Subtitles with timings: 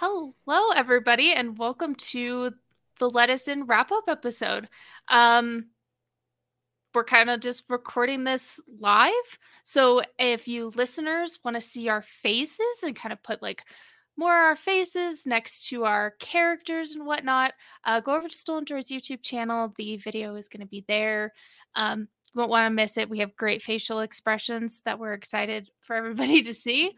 [0.00, 2.52] Hello, everybody, and welcome to
[3.00, 4.68] the Lettuce Inn wrap up episode.
[5.08, 5.70] Um,
[6.94, 9.12] we're kind of just recording this live.
[9.64, 13.64] So if you listeners want to see our faces and kind of put like
[14.16, 18.92] more our faces next to our characters and whatnot, uh, go over to Stolen Droid's
[18.92, 19.74] YouTube channel.
[19.76, 21.32] The video is going to be there.
[21.74, 22.06] Um,
[22.36, 23.10] won't want to miss it.
[23.10, 26.94] We have great facial expressions that we're excited for everybody to see.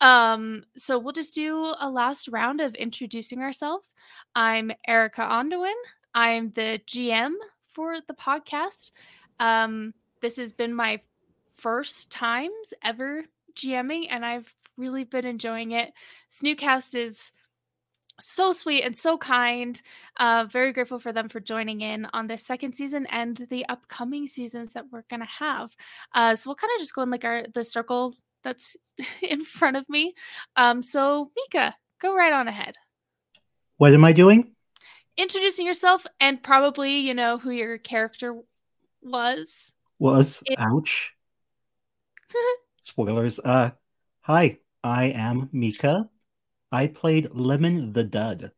[0.00, 3.94] Um, so we'll just do a last round of introducing ourselves.
[4.34, 5.72] I'm Erika Ondoin.
[6.14, 7.32] I'm the GM
[7.72, 8.92] for the podcast.
[9.40, 11.00] Um, this has been my
[11.56, 15.92] first times ever GMing, and I've really been enjoying it.
[16.30, 17.32] Snoocast is
[18.20, 19.80] so sweet and so kind.
[20.18, 24.26] Uh, very grateful for them for joining in on this second season and the upcoming
[24.26, 25.70] seasons that we're gonna have.
[26.14, 28.76] Uh, so we'll kind of just go in like our the circle that's
[29.22, 30.14] in front of me.
[30.54, 32.74] Um, so Mika, go right on ahead.
[33.78, 34.52] What am I doing?
[35.16, 38.40] Introducing yourself and probably you know who your character
[39.02, 39.72] was.
[39.98, 41.12] Was it- ouch.
[42.82, 43.38] Spoilers.
[43.40, 43.70] Uh,
[44.20, 46.08] hi, I am Mika.
[46.70, 48.52] I played Lemon the Dud.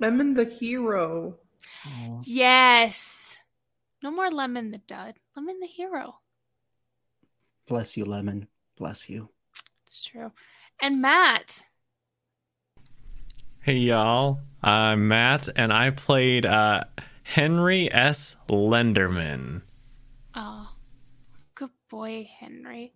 [0.00, 1.36] Lemon the hero.
[1.84, 2.22] Aww.
[2.24, 3.36] Yes.
[4.02, 5.14] No more Lemon the Dud.
[5.36, 6.20] Lemon the hero.
[7.68, 8.48] Bless you, Lemon.
[8.78, 9.28] Bless you.
[9.86, 10.32] It's true.
[10.80, 11.62] And Matt.
[13.60, 14.40] Hey, y'all.
[14.62, 16.84] I'm Matt, and I played uh,
[17.24, 18.36] Henry S.
[18.48, 19.60] Lenderman.
[20.34, 20.70] Oh,
[21.54, 22.94] good boy, Henry.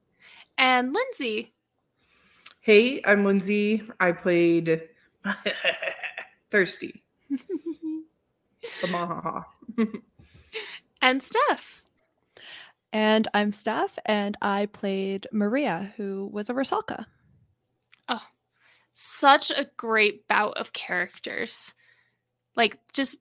[0.56, 1.52] And Lindsey.
[2.60, 3.82] Hey, I'm Lindsey.
[4.00, 4.88] I played
[6.50, 7.02] Thirsty.
[7.28, 9.44] the Mahaha.
[11.02, 11.81] and Steph.
[12.92, 17.06] And I'm Steph, and I played Marija, who was a Rusalka.
[18.08, 18.22] Oh,
[18.92, 21.72] such a great bout of characters.
[22.54, 23.16] Like, just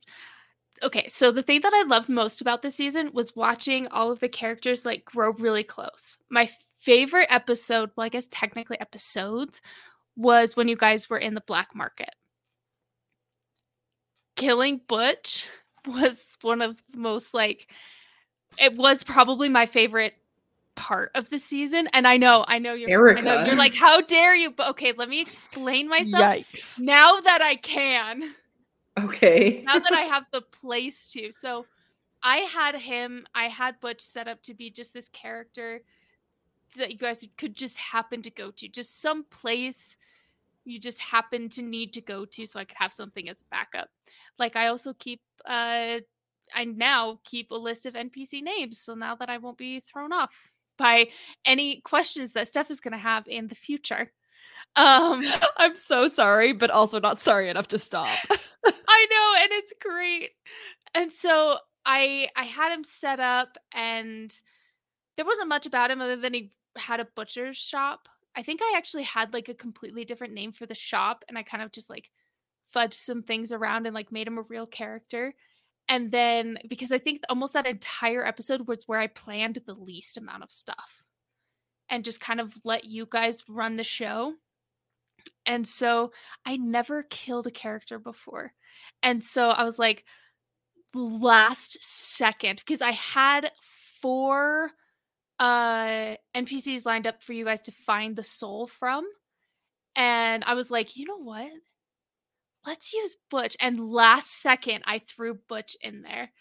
[0.83, 1.07] okay.
[1.07, 4.27] So, the thing that I loved most about this season was watching all of the
[4.27, 6.17] characters like grow really close.
[6.29, 6.49] My
[6.79, 9.61] favorite episode, well, I guess technically episodes,
[10.17, 12.13] was when you guys were in the black market.
[14.35, 15.47] Killing Butch
[15.87, 17.71] was one of the most like
[18.57, 20.13] it was probably my favorite
[20.75, 21.87] part of the season.
[21.93, 23.19] And I know, I know you're Erika.
[23.19, 24.51] I know you're like, how dare you?
[24.51, 26.23] But okay, let me explain myself.
[26.23, 26.79] Yikes.
[26.79, 28.33] Now that I can.
[28.99, 29.63] Okay.
[29.65, 31.31] now that I have the place to.
[31.31, 31.65] So
[32.23, 35.81] I had him, I had Butch set up to be just this character
[36.77, 39.97] that you guys could just happen to go to, just some place
[40.65, 43.45] you just happen to need to go to so I could have something as a
[43.49, 43.89] backup.
[44.37, 45.99] Like I also keep uh
[46.53, 50.13] I now keep a list of NPC names so now that I won't be thrown
[50.13, 50.31] off
[50.77, 51.09] by
[51.45, 54.11] any questions that Steph is going to have in the future.
[54.75, 55.21] Um
[55.57, 58.17] I'm so sorry, but also not sorry enough to stop.
[58.65, 60.31] I know and it's great.
[60.93, 64.33] And so I I had him set up and
[65.17, 68.07] there wasn't much about him other than he had a butcher's shop.
[68.35, 71.43] I think I actually had like a completely different name for the shop and I
[71.43, 72.09] kind of just like
[72.73, 75.33] fudged some things around and like made him a real character.
[75.91, 80.17] And then because I think almost that entire episode was where I planned the least
[80.17, 81.03] amount of stuff
[81.89, 84.35] and just kind of let you guys run the show.
[85.45, 86.13] And so
[86.45, 88.53] I never killed a character before.
[89.03, 90.05] And so I was like,
[90.93, 93.51] last second, because I had
[94.01, 94.71] four
[95.39, 99.05] uh NPCs lined up for you guys to find the soul from.
[99.97, 101.51] And I was like, you know what?
[102.65, 103.57] Let's use Butch.
[103.59, 106.31] And last second, I threw Butch in there.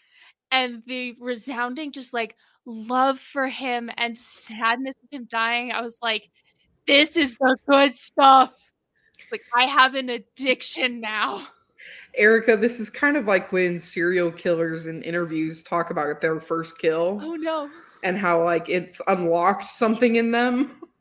[0.51, 5.97] And the resounding, just like love for him and sadness of him dying, I was
[6.01, 6.29] like,
[6.87, 8.53] this is the good stuff.
[9.31, 11.47] Like, I have an addiction now.
[12.15, 16.77] Erika, this is kind of like when serial killers in interviews talk about their first
[16.79, 17.19] kill.
[17.23, 17.69] Oh, no
[18.03, 20.81] and how like it's unlocked something in them.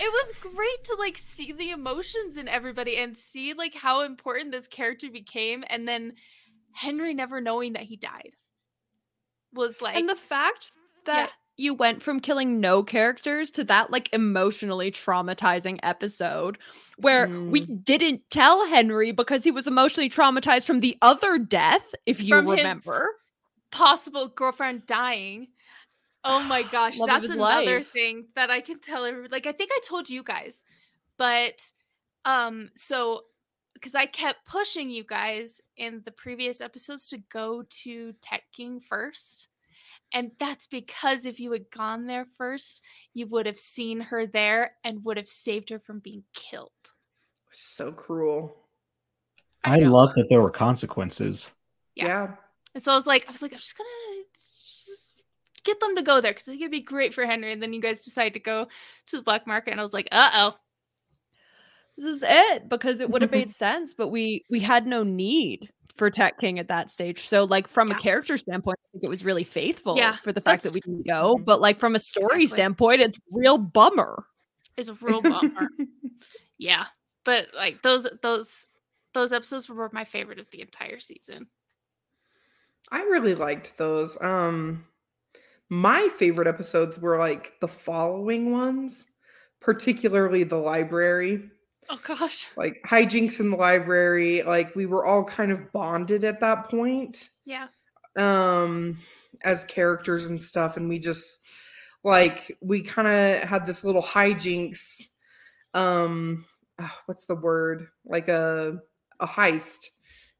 [0.00, 3.54] it was just it was great to like see the emotions in everybody and see
[3.54, 6.14] like how important this character became and then
[6.72, 8.32] Henry never knowing that he died
[9.52, 10.72] was like And the fact
[11.06, 11.64] that yeah.
[11.64, 16.58] you went from killing no characters to that like emotionally traumatizing episode
[16.98, 17.50] where mm.
[17.50, 22.34] we didn't tell Henry because he was emotionally traumatized from the other death if you
[22.34, 23.10] from remember
[23.74, 25.48] possible girlfriend dying.
[26.24, 27.88] Oh my gosh, that's another life.
[27.88, 29.30] thing that I can tell everyone.
[29.30, 30.64] Like I think I told you guys,
[31.18, 31.60] but
[32.24, 33.22] um, so
[33.74, 38.80] because I kept pushing you guys in the previous episodes to go to Tech King
[38.80, 39.48] first,
[40.12, 42.82] And that's because if you had gone there first,
[43.12, 46.70] you would have seen her there and would have saved her from being killed.
[47.50, 48.56] So cruel.
[49.64, 49.92] I know.
[49.92, 51.50] love that there were consequences.
[51.94, 52.06] Yeah.
[52.06, 52.30] Yeah.
[52.74, 54.13] And so I was like, I was like, I'm just gonna just
[55.64, 57.52] get them to go there because I think it'd be great for Henry.
[57.52, 58.66] And then you guys decide to go
[59.06, 60.54] to the black market, and I was like, uh oh.
[61.96, 65.70] This is it because it would have made sense, but we we had no need
[65.96, 67.20] for Tech King at that stage.
[67.28, 67.96] So like from Yeah.
[67.96, 70.80] a character standpoint, I think it was really faithful Yeah, for the fact that we
[70.80, 71.38] didn't go.
[71.44, 72.46] But like from a story Exactly.
[72.46, 74.24] standpoint, it's real bummer.
[74.76, 75.68] It's a real bummer.
[76.58, 76.86] yeah,
[77.24, 78.66] but like those those
[79.12, 81.46] those episodes were my favorite of the entire season.
[82.90, 84.20] I really liked those.
[84.20, 84.84] Um
[85.70, 89.06] my favorite episodes were like the following ones,
[89.60, 91.50] particularly the library.
[91.90, 92.48] Oh gosh.
[92.56, 97.30] Like hijinks in the library, like we were all kind of bonded at that point.
[97.44, 97.66] Yeah.
[98.16, 98.96] um
[99.42, 101.40] as characters and stuff and we just
[102.04, 105.02] like we kind of had this little hijinks
[105.74, 106.44] um
[106.78, 108.78] ah, what's the word like a
[109.20, 109.86] a heist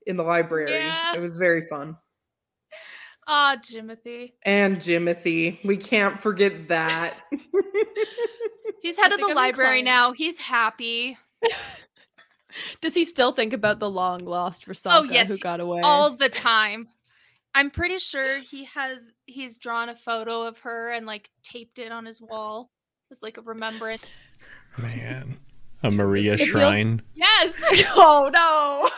[0.06, 1.14] in the library Yeah.
[1.16, 1.96] it was very fun
[3.26, 4.32] Ah, Jimothy.
[4.44, 7.14] and jimothy we can't forget that
[8.82, 9.84] He's head I of the I'm library inclined.
[9.86, 10.12] now.
[10.12, 11.16] He's happy
[12.80, 15.80] Does he still think about the long lost Rusalka Oh, yes, who got away?
[15.82, 16.88] all the time.
[17.54, 21.90] I'm pretty sure he has he's drawn a photo of her and like taped it
[21.92, 22.70] on his wall.
[23.10, 24.04] It's like a remembrance.
[24.76, 25.38] Man.
[25.84, 27.02] A Marija feels- shrine.
[27.14, 27.52] Yes.
[27.96, 28.88] oh no.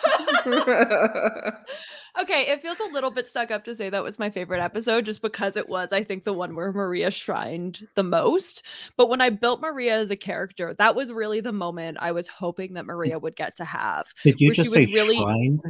[2.22, 5.04] okay, it feels a little bit stuck up to say that was my favorite episode
[5.04, 8.62] just because it was, I think, the one where Marija shrined the most.
[8.96, 12.28] But when I built Marija as a character, that was really the moment I was
[12.28, 14.06] hoping that Marija would get to have.
[14.22, 15.60] Did you Where she just was say really- shrined?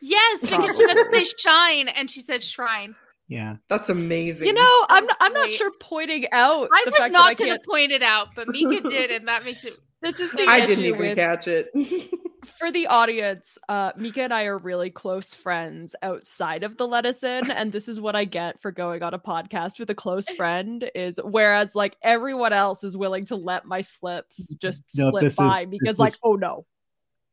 [0.00, 2.94] yes, because she meant to say shine and she said shrine.
[3.28, 3.56] Yeah.
[3.68, 7.52] that's amazing You know, I'm not, I'm not sure pointing out I was not going
[7.52, 9.74] to point it out, but Mika did, and that makes it.
[10.02, 11.70] This is the i issue didn't even with catch it
[12.58, 17.22] for the audience, uh, Mika and I are really close friends outside of the Lettuce
[17.22, 20.28] Inn, and this is what I get for going on a podcast with a close
[20.36, 20.90] friend.
[20.94, 25.60] Is whereas like everyone else is willing to let my slips just No, slip by
[25.62, 26.66] is- because like, is- oh no,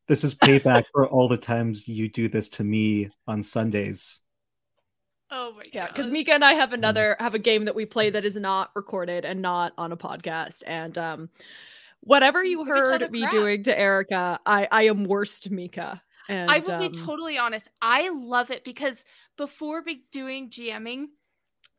[0.08, 4.18] This is payback for all the times you do this to me on Sundays.
[5.34, 5.70] Oh my god.
[5.72, 6.10] yeah, because.
[6.10, 9.24] Mika and I have another have a game that we play that is not recorded
[9.24, 11.30] and not on a podcast, and um,
[12.00, 13.32] whatever you Give each other heard me crap.
[13.32, 16.02] doing to Erika, I I am worst Mika.
[16.28, 17.68] And I will be um, totally honest.
[17.80, 19.04] I love it because
[19.36, 21.06] before be doing GMing,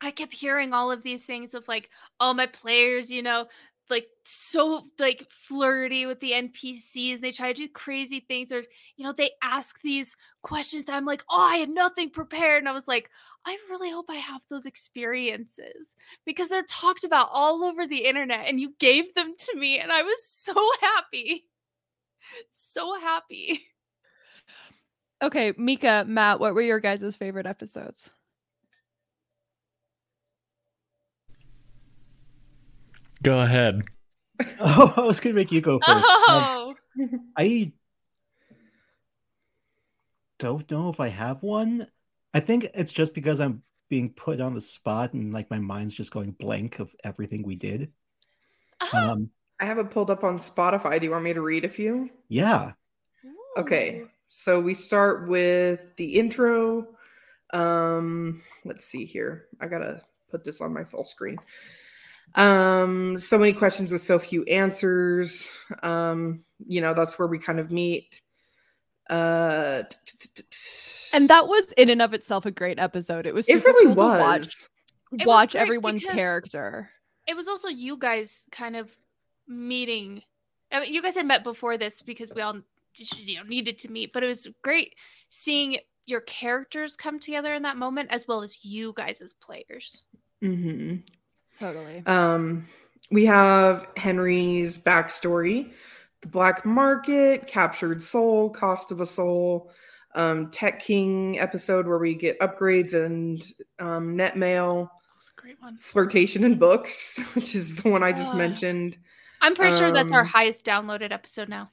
[0.01, 1.89] I kept hearing all of these things of like,
[2.19, 3.47] oh, my players, you know,
[3.89, 7.21] like so like flirty with the NPCs.
[7.21, 8.63] They try to do crazy things, or
[8.97, 12.69] you know, they ask these questions that I'm like, oh, I had nothing prepared, and
[12.69, 13.09] I was like.
[13.45, 15.95] I really hope I have those experiences
[16.25, 19.91] because they're talked about all over the internet and you gave them to me and
[19.91, 21.45] I was so happy.
[22.51, 23.67] So happy.
[25.21, 28.09] Okay, Mika, Matt, what were your guys' favorite episodes?
[33.21, 33.81] Go ahead.
[34.59, 35.89] Oh, I was gonna make you go first.
[35.89, 36.75] Um, Oh,
[37.37, 37.71] I
[40.39, 41.87] don't know if I have one.
[42.33, 45.93] I think it's just because I'm being put on the spot and like my mind's
[45.93, 47.91] just going blank of everything we did.
[48.81, 48.97] oh.
[48.97, 49.29] Um,
[49.61, 52.09] i have it pulled up on spotify do you want me to read a few
[52.27, 52.71] yeah.
[53.55, 56.87] Okay, so we start with the intro.
[57.53, 59.45] Um, let's see here.
[59.61, 61.37] I gotta put this on my full screen.
[62.33, 65.51] Um, so many questions with so few answers.
[65.83, 68.21] Um, you know, that's where we kind of meet.
[69.07, 70.47] Uh, t- t- t- t-
[71.13, 73.25] And that was in and of itself a great episode.
[73.25, 74.69] It was it super really cool to watch was.
[75.11, 76.89] was watch everyone's character.
[77.27, 78.89] It was also you guys kind of
[79.47, 80.23] meeting.
[80.71, 82.57] I mean, you guys had met before this because we all
[82.95, 84.95] you know needed to meet, but it was great
[85.29, 90.03] seeing your characters come together in that moment as well as you guys as players.
[90.41, 90.95] hmm
[91.59, 92.03] Totally.
[92.07, 92.67] Um,
[93.11, 95.71] we have Henry's backstory,
[96.21, 99.71] the black market, captured soul, cost of a soul,
[100.15, 103.43] um, Tech King episode where we get upgrades and
[103.79, 105.77] um, net mail, That was a great one.
[105.77, 108.37] flirtation and books, which is the one I just Ah.
[108.37, 108.97] mentioned.
[109.41, 111.69] I'm pretty sure that's our Um, highest downloaded episode now.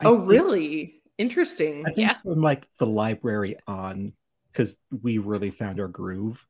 [0.00, 1.02] I oh, think- really?
[1.18, 1.82] Interesting.
[1.86, 2.18] I think Yeah.
[2.18, 4.12] from like the library on,
[4.50, 6.44] because we really found our groove.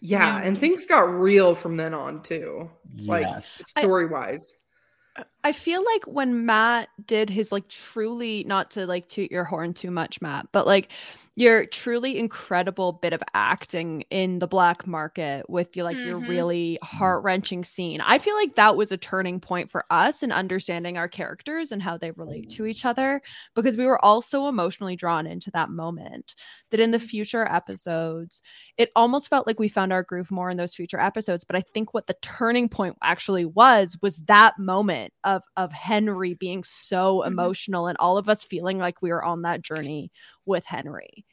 [0.00, 0.46] Yeah, Yeah.
[0.46, 3.62] and things got real from then on too, like yes.
[3.66, 4.52] story wise.
[5.46, 9.74] I feel like when Matt did his like truly not to like toot your horn
[9.74, 10.90] too much, Matt, but like
[11.36, 16.28] your truly incredible bit of acting in the black market with your like your Mhm.
[16.28, 18.00] really heart-wrenching scene.
[18.00, 21.82] I feel like that was a turning point for us in understanding our characters and
[21.82, 23.20] how they relate to each other
[23.54, 26.34] because we were all so emotionally drawn into that moment
[26.70, 28.42] that in the future episodes
[28.78, 31.60] it almost felt like we found our groove more in those future episodes but i
[31.60, 37.20] think what the turning point actually was was that moment of of henry being so
[37.20, 37.28] Mhm.
[37.28, 40.10] emotional and all of us feeling like we were on that journey
[40.44, 41.24] with henry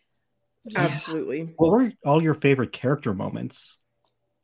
[0.76, 1.54] Absolutely.
[1.58, 3.80] What were all your favorite character moments,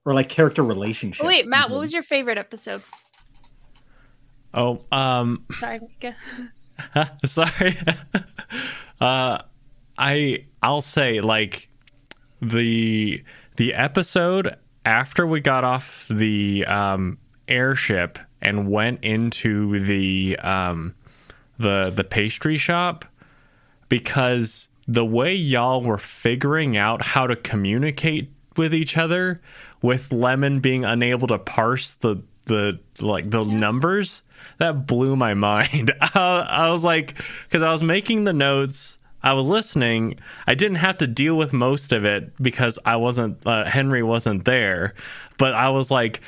[0.04, 1.24] or like character relationships?
[1.24, 2.82] Oh, wait, Matt, what was your favorite episode?
[4.54, 6.16] Oh, um, Sorry, Mika.
[7.26, 7.78] sorry.
[9.02, 9.38] uh,
[9.98, 11.70] I I'll say like
[12.42, 13.24] the
[13.58, 20.96] the episode after we got off the um, airship and went into the um,
[21.58, 23.06] the the pastry shop
[23.90, 29.42] because the way y'all were figuring out how to communicate with each other
[29.82, 34.24] with lemon being unable to parse the the like the numbers
[34.58, 35.94] that blew my mind.
[36.02, 37.16] I, I was like
[37.48, 41.54] because i was making the notes i was listening i didn't have to deal with
[41.54, 44.94] most of it because i wasn't uh, henry wasn't there
[45.38, 46.22] but i was like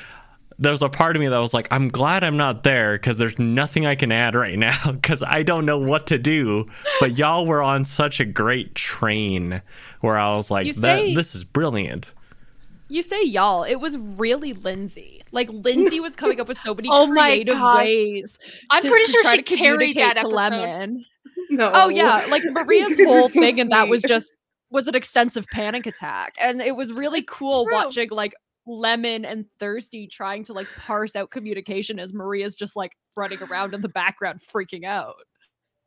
[0.58, 3.18] there was a part of me that was like i'm glad i'm not there because
[3.18, 6.66] there's nothing i can add right now because i don't know what to do
[7.00, 9.62] but y'all were on such a great train
[10.00, 12.12] where i was like say- this is brilliant
[12.88, 16.88] you say y'all it was really lindsey like lindsey was coming up with so many
[16.92, 17.86] Oh my creative gosh.
[17.88, 18.38] ways
[18.70, 20.34] I'm to- pretty to sure she carried that episode.
[20.34, 21.04] lemon
[21.50, 21.70] No.
[21.74, 24.32] Oh yeah, like Marija's You guys are whole so thing and that was just
[24.70, 26.32] was an extensive panic attack.
[26.40, 27.74] And it was really cool true.
[27.74, 28.32] watching like
[28.66, 33.74] Lemon and Thirsty trying to like parse out communication as Marija's just like running around
[33.74, 35.16] in the background freaking out.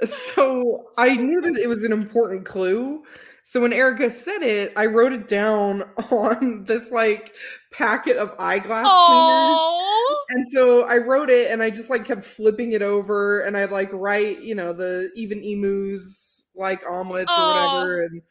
[0.03, 3.03] So I knew that it was an important clue.
[3.43, 7.33] So when Erika said it, I wrote it down on this like
[7.71, 8.91] packet of eyeglass cleaners.
[8.91, 13.55] Oh, And so I wrote it and I just like kept flipping it over and
[13.55, 18.01] I'd like write, you know, the even emus like omelets or whatever.
[18.03, 18.21] And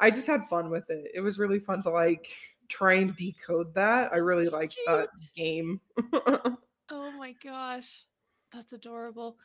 [0.00, 1.10] I just had fun with it.
[1.14, 2.28] It was really fun to like
[2.68, 4.12] try and decode that.
[4.12, 5.80] I really like that game.
[6.12, 8.04] oh my gosh,
[8.52, 9.36] that's adorable.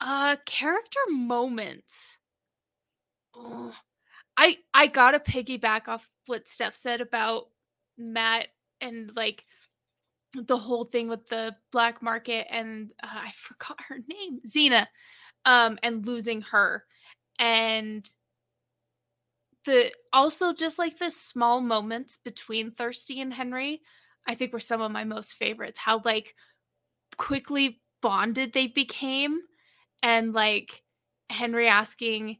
[0.00, 2.18] Uh, character moments.
[3.34, 3.74] Oh,
[4.36, 7.48] I I gotta piggyback off what Steph said about
[7.96, 8.48] Matt
[8.80, 9.44] and like
[10.34, 14.86] the whole thing with the black market and uh, I forgot her name, Xena,
[15.44, 16.84] um, and losing her,
[17.38, 18.08] and
[19.64, 23.82] the also just like the small moments between Thirsty and Henry,
[24.26, 25.78] I think were some of my most favorites.
[25.78, 26.34] How like
[27.16, 29.40] quickly bonded they became,
[30.02, 30.82] and like
[31.30, 32.38] Henry asking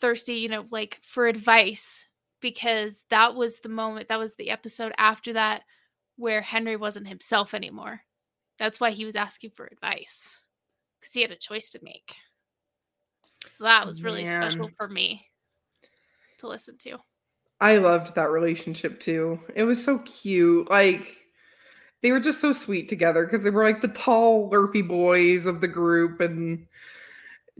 [0.00, 2.06] Thirsty, you know, like for advice
[2.40, 5.62] because that was the moment, that was the episode after that
[6.16, 8.00] where Henry wasn't himself anymore.
[8.58, 10.30] That's why he was asking for advice
[11.00, 12.14] because he had a choice to make.
[13.50, 15.26] So that was really special for me
[16.38, 16.98] to listen to.
[17.60, 19.40] I loved that relationship too.
[19.54, 20.68] It was so cute.
[20.70, 21.16] Like
[22.02, 25.60] they were just so sweet together because they were like the tall, lurpy boys of
[25.60, 26.66] the group and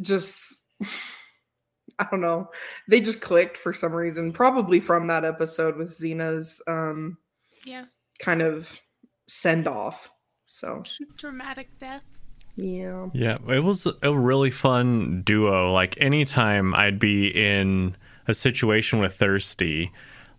[0.00, 0.54] just
[1.98, 2.50] I don't know.
[2.88, 7.18] They just clicked for some reason, probably from that episode with Xena's um
[7.64, 7.84] Yeah.
[8.18, 8.80] kind of
[9.28, 10.10] send off.
[10.46, 10.82] So
[11.18, 12.02] Dramatic death.
[12.56, 13.06] yeah.
[13.14, 15.72] Yeah, it was a really fun duo.
[15.72, 19.92] Like anytime I'd be in a situation with Thirsty,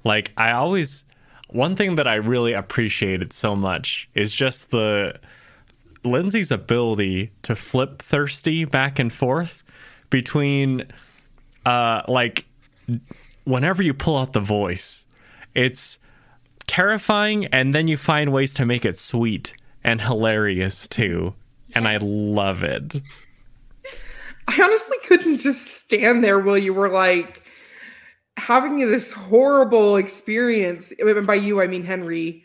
[0.03, 1.03] like I always
[1.49, 5.19] one thing that I really appreciated so much is just the
[6.03, 9.63] Lindsey's ability to flip Thirsty back and forth
[10.09, 10.85] between
[11.65, 12.45] uh like
[13.45, 15.05] whenever you pull out the voice,
[15.53, 15.99] it's
[16.67, 21.33] terrifying and then you find ways to make it sweet and hilarious too.
[21.75, 23.01] And I love it.
[24.47, 27.44] I honestly couldn't just stand there while you were like
[28.37, 30.91] having this horrible experience.
[30.99, 32.43] And by you, I mean Henry.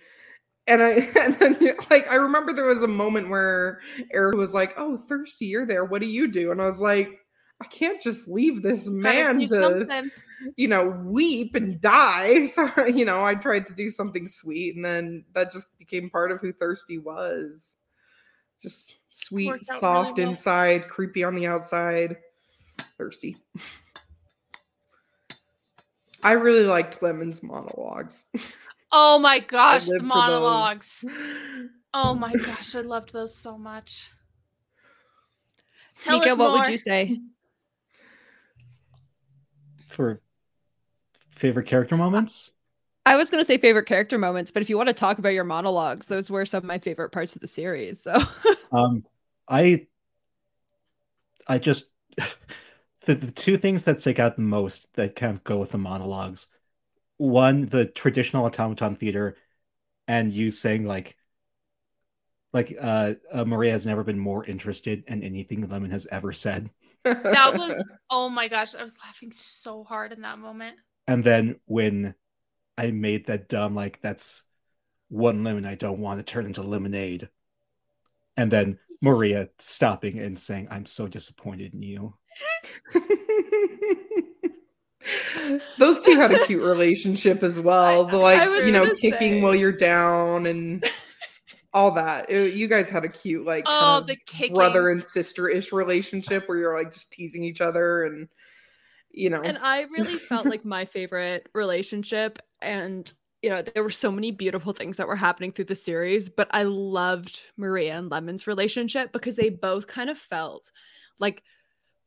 [0.67, 1.59] And I and then
[1.91, 3.81] like I remember there was a moment where
[4.13, 5.85] Eric was like, "Oh, thirsty, you're there.
[5.85, 7.11] What do you do?" And I was like,
[7.61, 10.11] "I can't just leave this man to something.
[10.57, 14.85] you know weep and die." So you know, I tried to do something sweet, and
[14.85, 17.77] then that just became part of who thirsty was.
[18.61, 20.29] Just sweet, out really soft well.
[20.29, 22.19] inside, creepy on the outside,
[22.99, 23.39] thirsty.
[26.23, 28.25] I really liked Lemon's monologues.
[28.93, 30.09] Oh my gosh, the lived for those.
[30.09, 31.05] monologues.
[31.95, 34.09] Oh my gosh, I loved those so much.
[36.01, 36.59] Tell Mika, us what more.
[36.61, 37.19] would you say?
[39.89, 40.21] For
[41.31, 42.53] favorite character moments?
[43.07, 45.31] I was going to say favorite character moments, but if you want to talk about
[45.35, 48.01] your monologues, those were some of my favorite parts of the series.
[48.03, 48.17] So
[48.73, 49.05] Um,
[49.49, 49.87] I,
[51.49, 51.87] I just
[53.07, 55.79] the, the two things that stick out the most that kind of go with the
[55.79, 56.49] monologues.
[57.17, 59.37] One, the traditional automaton theater,
[60.09, 61.17] and you saying like,
[62.53, 66.71] like uh, uh Marija has never been more interested in anything Lemon has ever said.
[67.05, 70.77] That was oh my gosh, I was laughing so hard in that moment.
[71.07, 72.15] And then when
[72.77, 74.45] I made that dumb like that's
[75.09, 77.29] one lemon I don't want to turn into lemonade.
[78.37, 82.15] And then Marija stopping and saying, I'm so disappointed in you.
[85.79, 88.05] Those two had a cute relationship as well.
[88.05, 89.41] The like, you know, kicking say.
[89.41, 90.85] while you're down and
[91.73, 92.31] all that.
[92.31, 96.49] It- you guys had a cute like Oh, kind of the brother and sister-ish relationship
[96.49, 98.29] where you're like just teasing each other and
[99.11, 99.41] you know.
[99.41, 102.39] And I really felt like my favorite relationship.
[102.63, 103.11] And,
[103.43, 106.49] you know, there were so many beautiful things that were happening through the series, but
[106.51, 110.71] I loved Marija and Lemon's relationship because they both kind of felt
[111.19, 111.43] like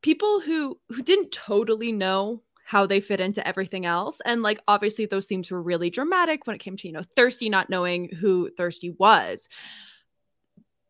[0.02, 4.22] people who who didn't totally know how they fit into everything else.
[4.26, 7.50] And like obviously those themes were really dramatic when it came to you know thirsty
[7.50, 9.50] not knowing who thirsty was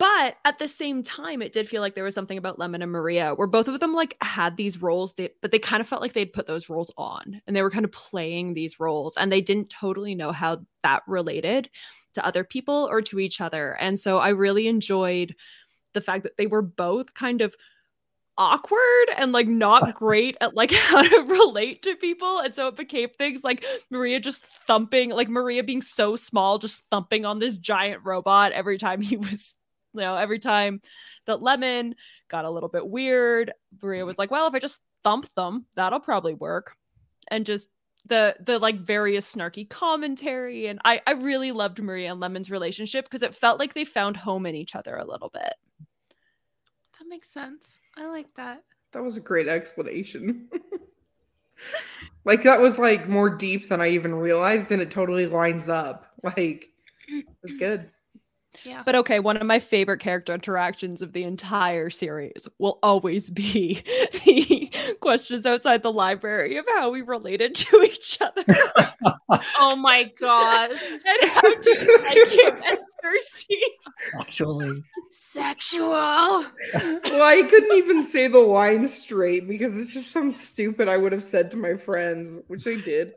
[0.04, 2.92] but at the same time it did feel like there was something about lemon and
[2.92, 6.02] marija where both of them like had these roles they, but they kind of felt
[6.02, 9.32] like they'd put those roles on and they were kind of playing these roles and
[9.32, 11.70] they didn't totally know how that related
[12.16, 13.78] to other people or to each other.
[13.80, 15.34] And so i really enjoyed
[15.94, 17.56] the fact that they were both kind of
[18.38, 22.40] awkward and like not great at like how to relate to people.
[22.40, 26.82] And so it became things like marija just thumping like marija being so small just
[26.92, 29.56] thumping on this giant robot every time he was
[29.94, 30.82] you know every time
[31.26, 31.96] that lemon
[32.30, 34.22] got a little bit weird marija was mm-hmm.
[34.22, 36.76] like well if i just thump them that'll probably work
[37.30, 37.70] and just
[38.06, 43.06] the the like various snarky commentary and i i really loved marija and lemon's relationship
[43.06, 45.54] because it felt like they found home in each other a little bit
[47.00, 47.80] That makes sense.
[47.98, 48.64] I like that.
[48.94, 50.50] That was a great explanation.
[52.26, 56.08] like that was like more deep than I even realized, and it totally lines up.
[56.24, 56.70] Like
[57.10, 57.90] it's good.
[58.64, 58.84] Yeah.
[58.86, 63.84] But okay, one of my favorite character interactions of the entire series will always be
[64.26, 68.44] the questions outside the library of how we related to each other
[69.60, 70.72] oh my god.
[70.72, 73.60] and how do you like him and thirsty.
[74.20, 75.90] Actually, Sexual.
[75.92, 81.12] well, I couldn't even say the line straight because it's just some stupid I would
[81.12, 83.14] have said to my friends, which I did,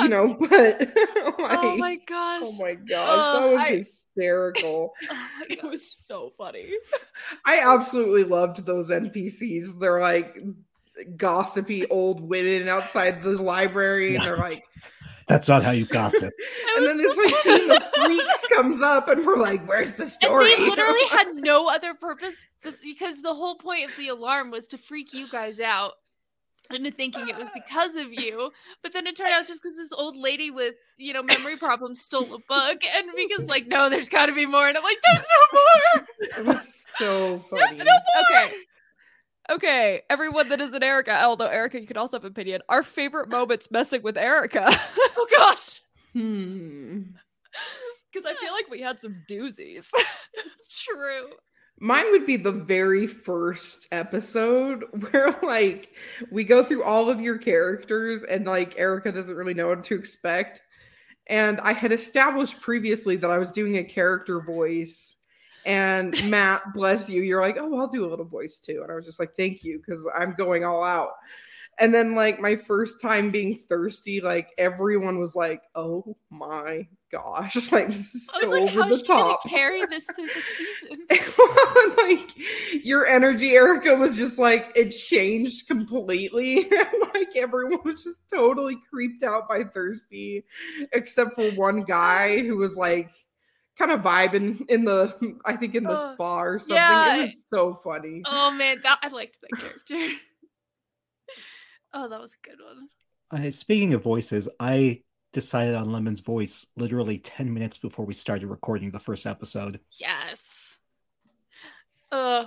[0.00, 0.34] you know.
[0.38, 2.42] But oh like, Oh my gosh.
[2.44, 4.92] oh my gosh, Oh, that was I- hysterical.
[5.10, 6.70] Oh It was so funny.
[7.44, 9.78] I absolutely loved those NPCs.
[9.78, 10.38] They're like
[11.16, 14.62] gossipy old women outside the library, and they're like,
[15.26, 16.34] that's not how you gossip.
[16.74, 19.94] That and was then this like team of freaks comes up, and we're like, "Where's
[19.94, 24.08] the And story?" they literally had no other purpose because the whole point of the
[24.08, 25.92] alarm was to freak you guys out
[26.70, 28.50] into thinking it was because of you.
[28.82, 32.00] But then it turned out just because this old lady with, you know, memory problems
[32.00, 32.82] stole a book.
[32.96, 34.66] And Mika's like, no, there's got to be more.
[34.66, 36.06] And I'm like, there's no more.
[36.20, 37.60] it was so funny.
[37.60, 38.42] There's no more.
[38.42, 38.54] Okay.
[39.50, 42.62] Okay, everyone that isn't Erika, although Erika, you could also have opinion.
[42.68, 44.66] Our favorite moments messing with Erika.
[45.16, 45.82] Oh, gosh.
[46.14, 47.02] Hmm.
[48.12, 49.90] Because I feel like we had some doozies.
[50.34, 51.30] It's true.
[51.80, 55.90] Mine would be the very first episode where like
[56.30, 59.94] we go through all of your characters and like Erika doesn't really know what to
[59.94, 60.62] expect.
[61.28, 65.16] And I had established previously that I was doing a character voice.
[65.66, 68.80] And Matt, bless you, you're like, oh, I'll do a little voice too.
[68.82, 71.12] And I was just like, thank you, because I'm going all out.
[71.80, 77.56] And then, like, my first time being thirsty, like, everyone was like, oh my gosh,
[77.72, 79.42] like, this is so like, over the is she going top.
[79.42, 81.06] to carry this through the season?
[82.06, 86.68] like your energy, Erika, was just like it changed completely.
[87.14, 90.44] like everyone was just totally creeped out by Thirsty,
[90.92, 93.10] except for one guy who was like
[93.78, 96.76] kind of vibing in the I think in the Uh, spa or something.
[96.76, 97.16] yeah.
[97.16, 98.22] It was so funny.
[98.24, 98.80] Oh, man.
[98.82, 100.16] that I liked that character.
[101.92, 102.88] Oh, that was a good one.
[103.46, 108.46] Uh, speaking of voices, I decided on Lemon's voice literally 10 minutes before we started
[108.48, 109.80] recording the first episode.
[109.98, 110.78] Yes.
[112.12, 112.46] Uh,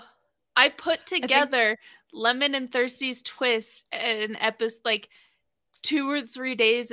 [0.56, 1.78] I put together
[2.14, 5.10] Lemon and Thirsty's twist an episode like
[5.84, 6.92] two or three days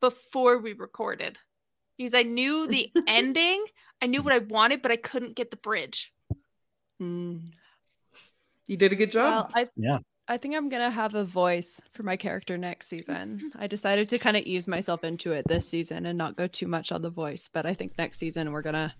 [0.00, 1.38] before we recorded
[1.96, 3.64] because I knew the ending.
[4.02, 6.12] I knew what I wanted, but I couldn't get the bridge.
[7.00, 7.50] Mm.
[8.66, 9.50] You did a good job.
[9.54, 9.98] Well, I Yeah.
[10.28, 13.52] I think I'm gonna have a voice for my character next season.
[13.56, 16.66] I decided to kind of ease myself into it this season and not go too
[16.66, 18.92] much on the voice, but I think next season we're gonna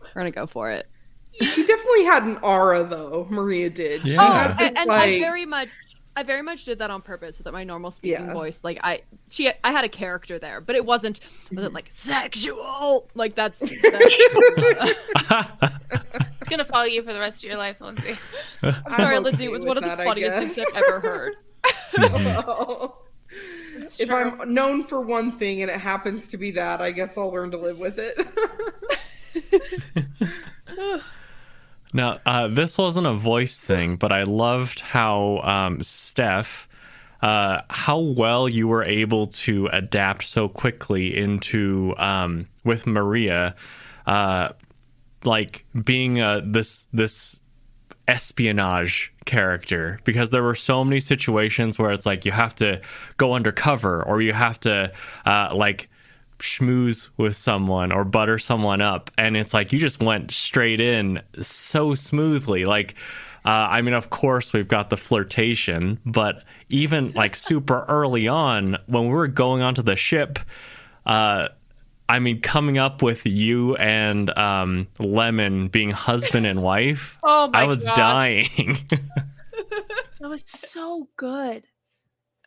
[0.00, 0.88] we're gonna go for it.
[1.34, 3.26] she definitely had an aura, though.
[3.30, 4.00] Marija did.
[4.02, 4.20] She Yeah.
[4.28, 5.68] Oh, had and, this, and I like- very much
[6.14, 8.32] I very much did that on purpose so that my normal speaking Yeah.
[8.34, 11.20] voice, like I she I had a character there, but it wasn't
[11.50, 13.08] wasn't like sexual.
[13.14, 14.14] Like that's, that's
[16.40, 18.16] It's gonna follow you for the rest of your life, Lindsey.
[18.62, 20.58] I'm I'm sorry, okay Lindsey, it was one of the that, funniest things.
[20.74, 21.34] I've ever heard.
[21.92, 22.46] Mhm.
[22.46, 23.02] Well,
[23.98, 24.10] if.
[24.10, 27.50] I'm known for one thing and it happens to be that, I guess I'll learn
[27.52, 28.18] to live with it.
[31.92, 36.68] Now, uh, this wasn't a voice thing, but I loved how um, Steph,
[37.20, 43.54] uh, how well you were able to adapt so quickly into um, with Marija,
[44.06, 44.50] uh,
[45.24, 46.14] like being
[46.50, 47.40] this this
[48.08, 50.00] espionage character.
[50.04, 52.80] Because there were so many situations where it's like you have to
[53.18, 54.92] go undercover or you have to
[55.26, 55.88] uh, like
[56.42, 61.22] schmooze with someone or butter someone up and it's like you just went straight in
[61.40, 62.94] so smoothly like
[63.44, 68.76] uh, i mean of course we've got the flirtation but even like super early on
[68.86, 70.38] when we were going onto the ship
[71.06, 71.48] uh
[72.08, 77.62] I mean, coming up with you and um, Lemon being husband and wife, Oh my
[77.62, 78.76] I was god, dying.
[78.90, 81.62] that was so good.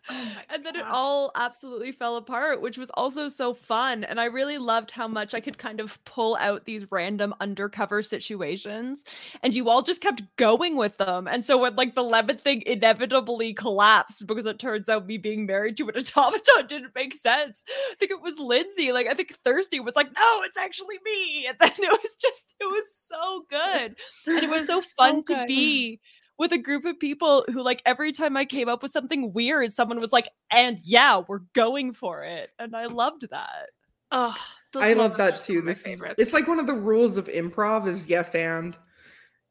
[0.10, 4.04] Oh and then it all absolutely fell apart, which was also so fun.
[4.04, 8.02] And I really loved how much I could kind of pull out these random undercover
[8.04, 9.04] situations,
[9.42, 11.28] and you all just kept going with them.
[11.28, 15.46] And so when like the lemon thing inevitably collapsed because it turns out me being
[15.46, 17.64] married to an automaton didn't make sense.
[17.68, 18.92] I think it was Lindsey.
[18.92, 22.56] Like I think Thirsty was like, "No, it's actually me," and then it was just
[22.60, 23.96] it was so good,
[24.36, 26.00] and it was so So fun to be
[26.38, 29.72] with a group of people who like every time I came up with something weird,
[29.72, 32.50] someone was like, and yeah, we're going for it.
[32.60, 33.70] And I loved that.
[34.12, 34.38] Oh,
[34.76, 35.62] I love that too.
[35.62, 35.86] my This
[36.18, 38.78] it's like one of the rules of improv is yes and,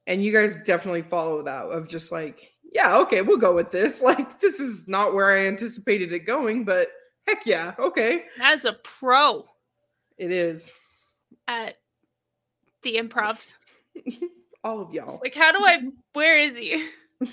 [0.06, 4.02] and you guys definitely follow that of just like yeah okay we'll go with this
[4.02, 6.88] like this is not where I anticipated it going but
[7.26, 9.46] heck yeah okay as a pro
[10.18, 10.72] it is
[11.48, 11.76] at
[12.82, 13.54] the improvs.
[14.64, 15.08] all of y'all.
[15.10, 15.78] It's like, how do I?
[16.14, 16.86] Where is he?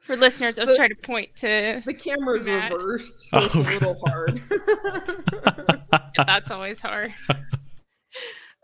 [0.00, 1.82] For listeners, I was The- trying to point to.
[1.86, 2.72] the camera's Matt.
[2.72, 4.42] reversed, so it's Oh, a little hard.
[6.16, 7.12] That's always hard.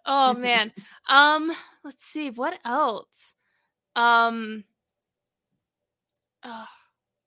[0.06, 0.72] oh man.
[1.08, 1.52] Um.
[1.84, 2.30] Let's see.
[2.30, 3.34] What else?
[3.96, 4.64] Um.
[6.42, 6.64] Uh,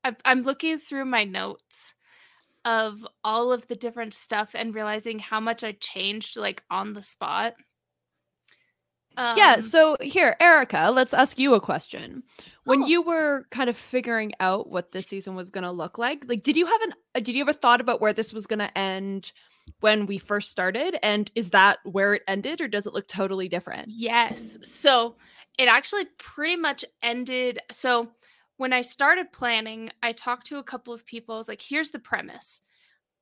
[0.04, 1.94] I, I'm looking through my notes
[2.66, 7.04] of all of the different stuff and realizing how much I changed, like on the
[7.04, 7.56] spot.
[9.18, 9.54] Yeah.
[9.56, 12.24] Um, So here, Erika, let's ask you a question.
[12.66, 12.88] When Oh.
[12.88, 16.44] you were kind of figuring out what this season was going to look like, like,
[16.44, 18.78] did you have an, uh, did you ever thought about where this was going to
[18.78, 19.32] end
[19.82, 20.98] when we first started?
[21.04, 23.90] And is that where it ended or does it look totally different?
[23.90, 24.58] Yes.
[24.64, 25.16] So
[25.58, 27.60] it actually pretty much ended.
[27.72, 28.12] So
[28.58, 31.36] when I started planning, I talked to a couple of people.
[31.36, 32.62] I was like, here's the premise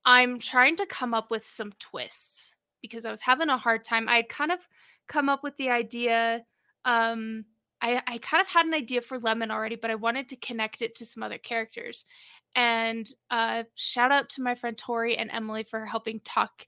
[0.05, 4.09] I'm trying to come up with some twists because I was having a hard time.
[4.09, 4.67] I kind of
[5.11, 6.43] come up with the idea.
[6.85, 7.45] Um,
[7.81, 10.81] I, I kind of had an idea for Lemon already, but I wanted to connect
[10.81, 12.05] it to some other characters.
[12.55, 16.65] And uh, shout out to my friend Tori and Emily for helping talk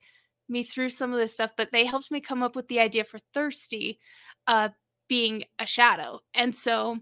[0.50, 3.04] me through some of this stuff, but they helped me come up with the idea
[3.04, 4.00] for Thirsty
[4.48, 4.70] uh,
[5.08, 6.20] being a shadow.
[6.34, 6.98] And so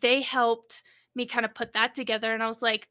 [0.00, 0.82] they helped
[1.14, 2.32] me kind of put that together.
[2.32, 2.88] And I was like,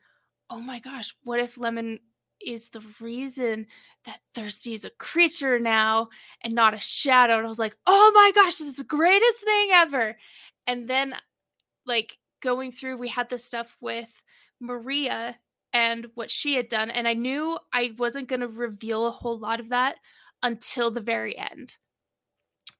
[0.50, 2.00] oh my gosh, what if Lemon
[2.46, 3.68] is the reason
[4.06, 6.10] that Thirsty is a creature now
[6.44, 7.38] and not a shadow?
[7.38, 10.18] And I was like, oh my gosh, this is the greatest thing ever.
[10.68, 11.14] And then,
[11.86, 14.10] like, going through, we had this stuff with
[14.60, 15.36] Marija
[15.74, 16.92] and what she had done.
[16.92, 19.96] And I knew I wasn't going to reveal a whole lot of that
[20.44, 21.78] until the very end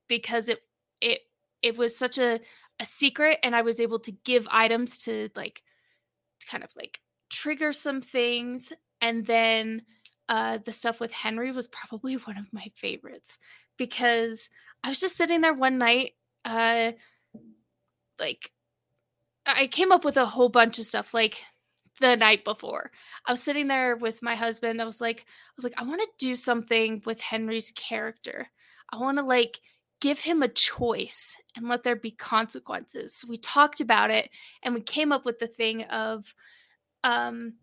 [0.08, 0.60] because it,
[1.00, 1.22] it,
[1.62, 2.40] it was such a,
[2.80, 5.62] a secret and I was able to give items to like
[6.50, 9.84] kind of like trigger some things and then
[10.30, 13.38] uh the stuff with Henry was probably one of my favorites
[13.78, 14.50] because
[14.84, 16.14] I was just sitting there one night
[16.46, 16.94] uh
[18.20, 18.52] like
[19.46, 21.44] I came up with a whole bunch of stuff like
[22.00, 22.92] the night before.
[23.26, 24.82] I was sitting there with my husband.
[24.82, 28.50] I was like I was like I want to do something with Henry's character.
[28.92, 29.60] I want to like
[30.00, 33.16] give him a choice and let there be consequences.
[33.16, 34.30] So we talked about it
[34.64, 36.34] and we came up with the thing of
[37.04, 37.54] um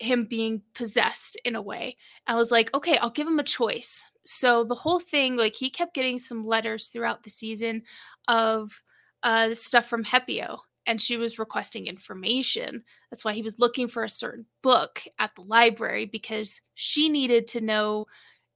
[0.00, 1.96] him being possessed in a way.
[2.26, 4.04] I was like, okay, I'll give him a choice.
[4.24, 7.82] So the whole thing, like he kept getting some letters throughout the season
[8.28, 8.82] of
[9.22, 10.58] uh stuff from Hepio.
[10.86, 12.84] and she was requesting information.
[13.10, 17.46] That's why he was looking for a certain book at the library because she needed
[17.48, 18.06] to know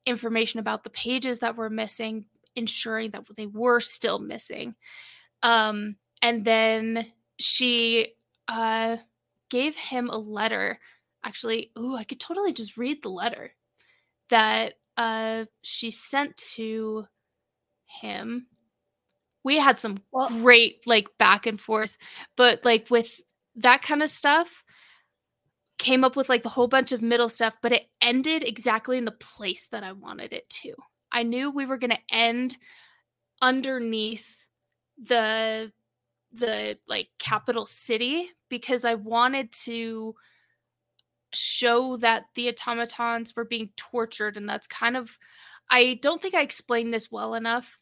[0.06, 2.24] information about the pages that were missing,
[2.56, 4.74] ensuring that they were still missing.
[5.42, 8.14] Um, and then she
[8.48, 8.96] uh,
[9.50, 10.78] gave him a letter.
[11.24, 13.52] Actually, ooh, I could totally just read the letter
[14.30, 17.06] that uh, she sent to
[17.86, 18.46] him.
[19.44, 21.96] We had some well, great like back and forth,
[22.36, 23.20] but like with
[23.56, 24.64] that kind of stuff,
[25.78, 29.04] came up with like the whole bunch of middle stuff, but it ended exactly in
[29.04, 30.74] the place that I wanted it to.
[31.10, 32.56] I knew we were going to end
[33.40, 34.46] underneath
[34.98, 35.72] the
[36.32, 40.14] the like capital city because I wanted to
[41.32, 45.18] show that the automatons were being tortured and that's kind of
[45.70, 47.78] I don't think I explained this well enough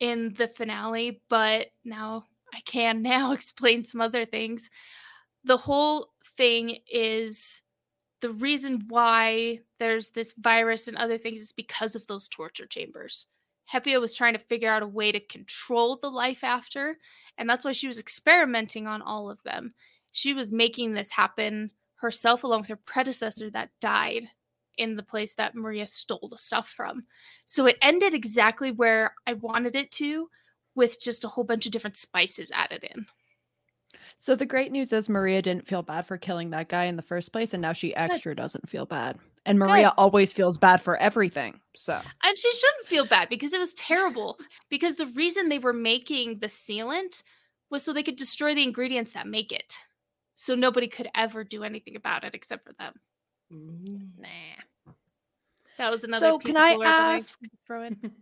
[0.00, 2.24] in the finale, but now
[2.54, 4.70] I can now explain some other things.
[5.44, 7.62] The whole thing is
[8.20, 13.26] the reason why there's this virus and other things is because of those torture chambers.
[13.72, 16.98] Hepia was trying to figure out a way to control the life after,
[17.36, 19.74] and that's why she was experimenting on all of them.
[20.12, 24.24] She was making this happen herself along with her predecessor that died
[24.76, 27.04] in the place that Marija stole the stuff from.
[27.44, 30.28] So it ended exactly where I wanted it to,
[30.74, 33.06] with just a whole bunch of different spices added in.
[34.18, 37.02] So the great news is Marija didn't feel bad for killing that guy in the
[37.02, 38.42] first place, and now she extra Good.
[38.42, 39.18] doesn't feel bad.
[39.46, 40.00] And Marija Good.
[40.00, 41.60] always feels bad for everything.
[41.76, 44.38] So and she shouldn't feel bad because it was terrible.
[44.70, 47.22] because the reason they were making the sealant
[47.70, 49.74] was so they could destroy the ingredients that make it
[50.40, 52.94] so nobody could ever do anything about it except for them.
[53.52, 54.10] Mm.
[54.18, 54.92] Nah.
[55.78, 56.26] That was another.
[56.26, 57.38] So can I ask?
[57.42, 57.96] I throw in.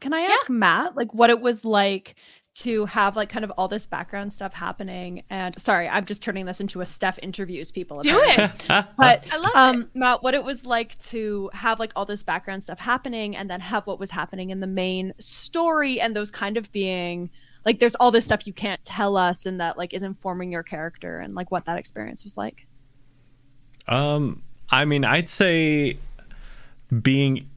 [0.00, 0.54] Can I ask yeah.
[0.54, 2.14] Matt like what it was like
[2.54, 5.24] to have like kind of all this background stuff happening?
[5.28, 8.00] And sorry, I'm just turning this into a Steph interviews people.
[8.02, 8.52] Do it.
[8.68, 9.88] but I love um, it.
[9.98, 13.60] Matt, what it was like to have like all this background stuff happening, and then
[13.60, 17.30] have what was happening in the main story, and those kind of being
[17.64, 20.62] like there's all this stuff you can't tell us and that like is informing your
[20.62, 22.66] character and like what that experience was like.
[23.86, 25.98] Um i mean i'd say
[27.02, 27.48] being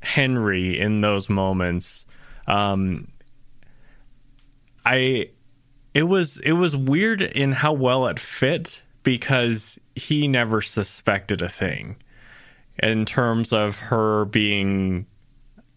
[0.00, 2.06] henry in those moments
[2.46, 3.08] um
[4.84, 5.28] i
[5.94, 11.48] it was it was weird in how well it fit because he never suspected a
[11.48, 11.96] thing
[12.82, 15.06] in terms of her being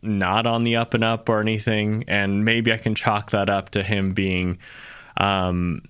[0.01, 3.71] not on the up and up or anything, and maybe I can chalk that up
[3.71, 4.59] to him being,
[5.17, 5.81] um,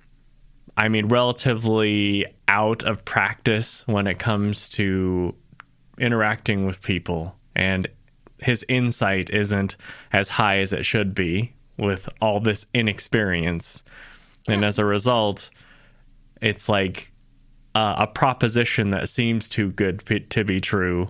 [0.76, 5.36] I mean, relatively out of practice when it comes to
[5.98, 7.88] interacting with people, and
[8.40, 9.76] his insight isn't
[10.12, 13.84] as high as it should be with all this inexperience,
[14.48, 14.56] yeah.
[14.56, 15.50] and as a result,
[16.42, 17.12] it's like
[17.76, 21.10] uh, a proposition that seems too good p- to be true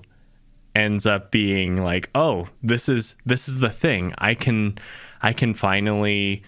[0.75, 4.13] ends up being like, oh, this is this is the thing.
[4.17, 4.77] I can
[5.21, 6.43] I can finally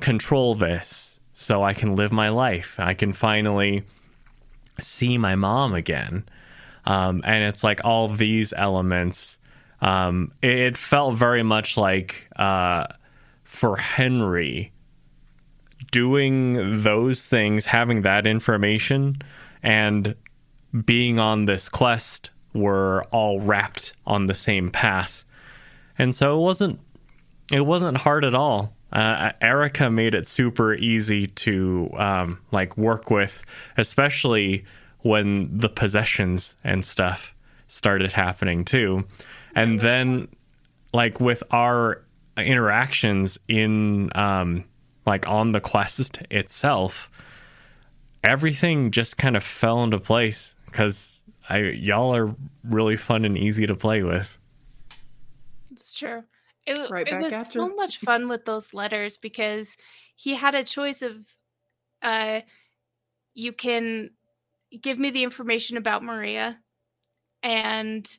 [0.00, 2.74] control this so I can live my life.
[2.78, 3.84] I can finally
[4.78, 6.24] see my mom again.
[6.84, 9.38] Um, and it's like all these elements.
[9.80, 12.86] Um, it, felt very much like uh,
[13.44, 14.72] for Henry
[15.90, 19.18] doing those things, having that information,
[19.62, 20.14] and
[20.84, 25.24] being on this quest were all wrapped on the same path.
[25.98, 26.80] And so it wasn't
[27.52, 28.74] it wasn't hard at all.
[28.92, 33.42] Uh, Erika made it super easy to um, like work with,
[33.76, 34.64] especially
[35.00, 37.34] when the possessions and stuff
[37.68, 39.04] started happening too.
[39.54, 40.28] And then,
[40.92, 42.02] like with our
[42.36, 44.64] interactions in um,
[45.04, 47.10] like on the quest itself,
[48.24, 53.66] everything just kind of fell into place because I y'all are really fun and easy
[53.66, 54.36] to play with.
[55.70, 56.24] It's true.
[56.66, 57.60] It, right it was after.
[57.60, 59.76] so much fun with those letters because
[60.16, 61.14] he had a choice of
[62.02, 62.40] uh
[63.34, 64.10] you can
[64.80, 66.58] give me the information about Marija
[67.42, 68.18] and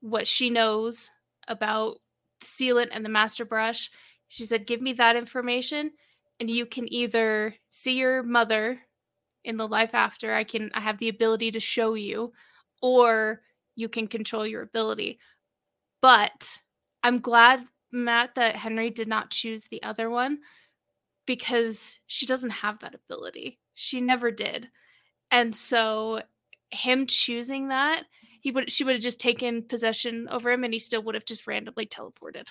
[0.00, 1.10] what she knows
[1.48, 1.98] about
[2.40, 3.90] the sealant and the master brush.
[4.28, 5.92] She said, Give me that information,
[6.40, 8.80] and you can either see your mother
[9.44, 10.32] in the life after.
[10.34, 12.32] I can I have the ability to show you,
[12.82, 13.40] or
[13.74, 15.18] you can control your ability.
[16.02, 16.60] But
[17.02, 20.40] I'm glad, Matt, that Henry did not choose the other one
[21.24, 23.58] because she doesn't have that ability.
[23.74, 24.68] She never did.
[25.30, 26.20] And so
[26.70, 28.04] him choosing that,
[28.40, 31.24] he would she would have just taken possession over him and he still would have
[31.24, 32.48] just randomly teleported.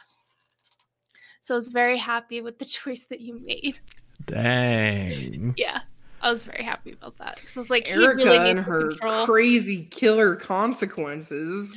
[1.42, 3.80] So I was very happy with the choice that you made.
[4.26, 5.54] Dang.
[5.58, 5.82] Yeah.
[6.22, 8.60] I was very happy about that because I was like, he Erika really needs and
[8.60, 9.26] her control.
[9.26, 11.76] crazy killer consequences.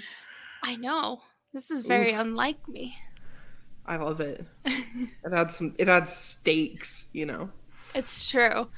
[0.63, 1.23] I know.
[1.53, 2.21] This is very Oof.
[2.21, 2.95] unlike me.
[3.87, 4.45] I love it.
[4.67, 5.75] It adds some.
[5.79, 7.07] It adds stakes.
[7.13, 7.51] You know.
[7.95, 8.69] It's true.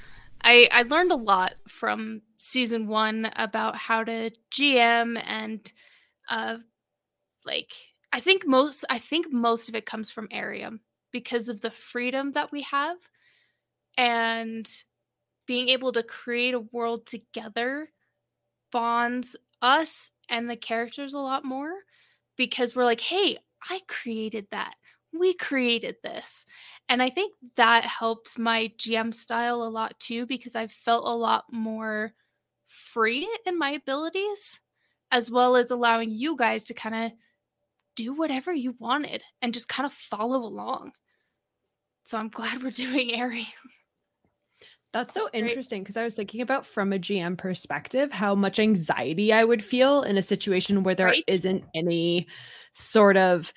[0.41, 5.71] I I learned a lot from season one about how to GM and
[6.29, 6.57] uh
[7.45, 7.71] like
[8.13, 10.79] I think most I think most of it comes from Arium
[11.11, 12.97] because of the freedom that we have
[13.97, 14.69] and
[15.47, 17.89] being able to create a world together
[18.71, 21.71] bonds us and the characters a lot more
[22.35, 23.37] because we're like, hey,
[23.69, 24.75] I created that.
[25.13, 26.45] We created this.
[26.89, 31.15] And I think that helps my GM style a lot too, because I've felt a
[31.15, 32.13] lot more
[32.67, 34.59] free in my abilities,
[35.11, 37.11] as well as allowing you guys to kind of
[37.95, 40.91] do whatever you wanted and just kind of follow along.
[42.03, 43.47] So I'm glad we're doing Airy.
[44.93, 48.57] That's so That's interesting because I was thinking about from a GM perspective how much
[48.57, 51.23] anxiety I would feel in a situation where there Right.
[51.27, 52.27] not any
[52.73, 53.51] sort of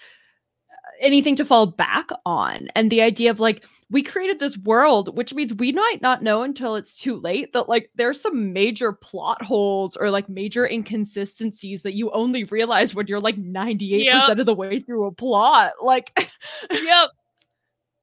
[0.70, 2.68] uh, anything to fall back on.
[2.74, 6.42] And the idea of like we created this world, which means we might not know
[6.42, 11.82] until it's too late that like there's some major plot holes or like major inconsistencies
[11.82, 15.72] that you only realize when you're like 98% of the way through a plot.
[15.80, 16.12] Like
[16.70, 17.10] yep.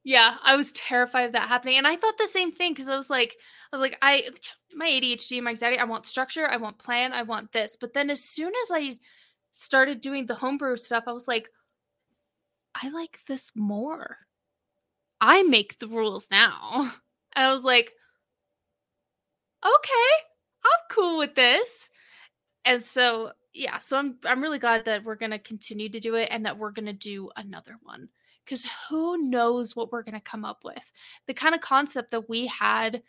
[0.08, 1.76] Yeah, I was terrified of that happening.
[1.76, 3.36] And I thought the same thing because I was like,
[3.70, 4.22] I was like, I
[4.74, 7.76] my ADHD, my anxiety, I want structure, I want plan, I want this.
[7.78, 8.98] But then as soon as I
[9.52, 11.50] started doing the homebrew stuff, I was like,
[12.74, 14.16] I like this more.
[15.20, 16.90] I make the rules now.
[17.36, 17.92] And I was like,
[19.64, 20.10] okay,
[20.64, 21.90] I'm cool with this.
[22.64, 26.28] And so yeah, so I'm I'm really glad that we're gonna continue to do it
[26.32, 28.08] and that we're gonna do another one
[28.48, 30.90] because who knows what we're going to come up with
[31.26, 33.02] the kind of concept that we had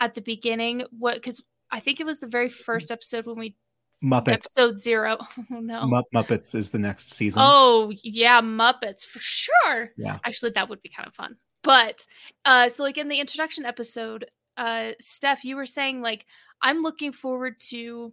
[0.00, 3.56] at the beginning what because i think it was the very first episode when we
[4.04, 4.32] Muppets.
[4.32, 5.16] episode zero.
[5.50, 7.40] Oh no Mu- Muppets is the next season.
[7.44, 10.18] oh yeah muppets for sure Yeah.
[10.24, 12.06] actually that would be kind of fun but
[12.44, 14.26] uh so like in the introduction episode
[14.58, 16.26] uh steph you were saying like
[16.62, 18.12] i'm looking forward to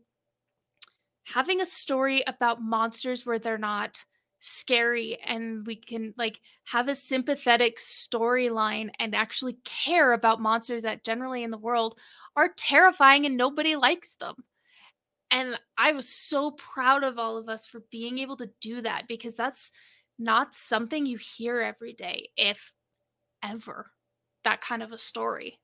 [1.26, 4.04] having a story about monsters where they're not
[4.46, 11.06] scary and we can like have a sympathetic storyline and actually care about monsters that
[11.06, 11.98] generally in the world
[12.36, 14.36] are terrifying and nobody likes them.
[15.32, 19.08] And I was so proud of all of us for being able to do that
[19.08, 19.72] because that's
[20.20, 22.74] not something you hear every day, if
[23.42, 23.92] ever,
[24.44, 25.58] that kind of a story.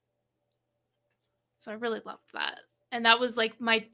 [1.59, 2.61] So I really loved that.
[2.93, 3.85] And that was like my,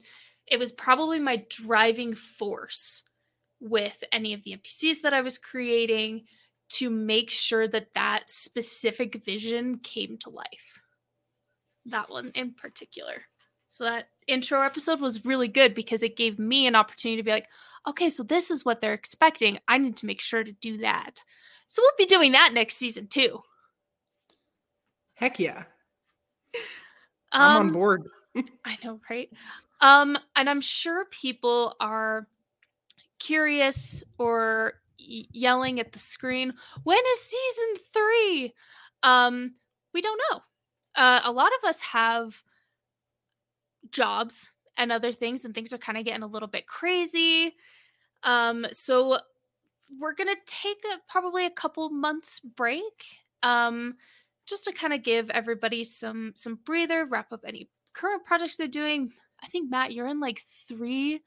[0.46, 3.02] it was probably my driving force
[3.60, 6.24] with any of the NPCs that I was creating
[6.68, 10.82] to make sure that that specific vision came to life.
[11.86, 13.22] That one in particular.
[13.68, 17.30] So that intro episode was really good because it gave me an opportunity to be
[17.30, 17.46] like,
[17.86, 19.58] okay, so this is what they're expecting.
[19.68, 21.22] I need to make sure to do that.
[21.68, 23.38] So we'll be doing that next season too.
[25.14, 25.64] Heck yeah.
[27.32, 28.02] I'm on Um, board.
[28.64, 29.30] I know, right?
[29.80, 32.26] Um, and I'm sure people are
[33.18, 36.52] curious or yelling at the screen,
[36.84, 38.54] when is season three?
[39.02, 39.54] Um,
[39.92, 40.40] we don't know.
[40.94, 42.42] Uh, a lot of us have
[43.90, 47.54] jobs and other things, and things are kind of getting a little bit crazy.
[48.22, 49.18] Um, so
[50.00, 53.04] we're gonna take a, probably a couple months break.
[53.42, 53.96] Um,
[54.46, 58.68] just to kind of give everybody some some breather, wrap up any current projects they're
[58.68, 59.12] doing.
[59.42, 61.20] I think Matt, you're in like three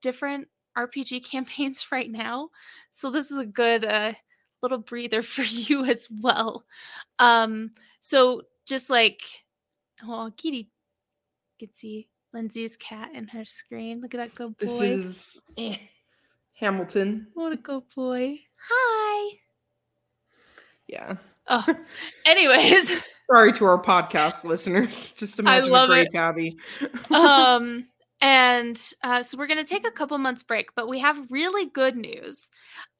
[0.00, 2.50] different RPG campaigns right now,
[2.90, 4.12] so this is a good uh,
[4.62, 6.64] little breather for you as well.
[7.18, 9.22] Um, so just like,
[10.04, 10.70] oh, Kitty,
[11.58, 14.00] can see Lindsey's cat in her screen.
[14.00, 14.66] Look at that good boy.
[14.66, 15.76] This is eh,
[16.56, 17.28] Hamilton.
[17.34, 18.40] what a good boy.
[18.68, 19.38] Hi.
[20.88, 21.16] Yeah.
[21.48, 21.64] Oh,
[22.26, 22.96] anyways.
[23.30, 25.10] Sorry to our podcast listeners.
[25.16, 26.54] Just imagine love a great it.
[27.10, 27.86] um
[28.22, 31.66] and uh, so we're going to take a couple months break but we have really
[31.66, 32.48] good news.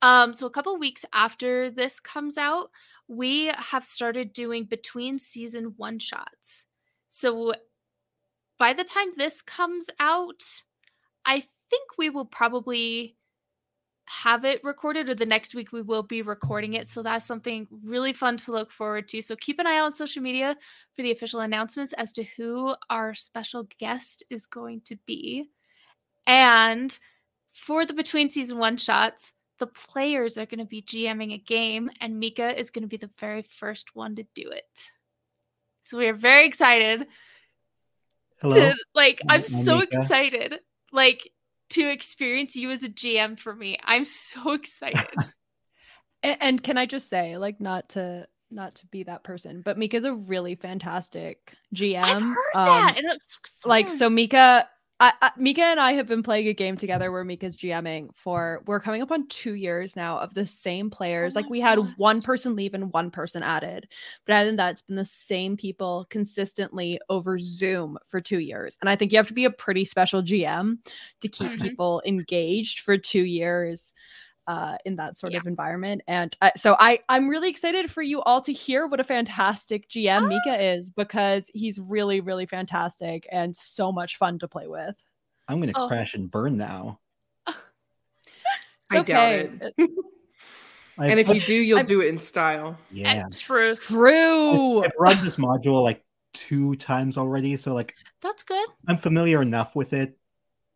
[0.02, 2.70] Um so a couple weeks after this comes out
[3.08, 6.64] we have started doing between season one shots.
[7.08, 7.52] So
[8.58, 10.62] by the time this comes out
[11.26, 11.40] i
[11.70, 13.16] think we will probably
[14.06, 17.68] have it recorded or the next week we will be recording it so that's something
[17.84, 20.56] really fun to look forward to so keep an eye out on social media
[20.94, 25.48] for the official announcements as to who our special guest is going to be.
[26.26, 26.96] And
[27.52, 31.90] for the between season one shots, the players are going to be GMing a game,
[32.00, 34.90] and Mika is going to be the very first one to do it.
[35.84, 37.06] So we are very excited
[38.40, 38.54] Hello.
[38.54, 40.00] to like I'm I'm so Mika.
[40.00, 40.60] excited
[40.92, 41.30] like
[41.72, 43.78] to experience you as a GM for me.
[43.84, 45.06] I'm so excited.
[46.24, 49.76] And, and can I just say, like, not to not to be that person, but
[49.76, 51.96] Mika's a really fantastic GM.
[52.04, 52.94] I've heard Um, that.
[52.98, 54.68] And so like so Mika
[55.02, 58.62] I, I, Mika and I have been playing a game together where Mika's GMing for
[58.66, 61.34] we're coming up on two years now of the same players.
[61.34, 61.88] Oh like we had gosh.
[61.96, 63.88] one person leave and one person added,
[64.26, 68.78] but other than that, it's been the same people consistently over Zoom for two years.
[68.80, 70.78] And I think you have to be a pretty special GM
[71.20, 71.60] to keep Mhm.
[71.60, 73.92] people engaged for two years
[74.46, 75.38] uh, in that sort Yeah.
[75.40, 76.02] of environment.
[76.08, 79.88] And uh, so I I'm really excited for you all to hear what a fantastic
[79.88, 80.26] GM Ah.
[80.26, 84.96] Mika is because he's really really fantastic and so much fun to play with.
[85.48, 85.88] I'm gonna Oh.
[85.88, 86.98] crash and burn now.
[87.46, 87.56] It's
[88.90, 89.50] I doubt okay.
[89.60, 89.90] it.
[90.98, 92.76] I've, And if you do, you'll I'm- do it in style.
[92.90, 93.80] yeah, And truth.
[93.80, 94.84] True.
[94.84, 98.66] I've run this module like two times already, so like That's good.
[98.88, 100.18] I'm familiar enough with it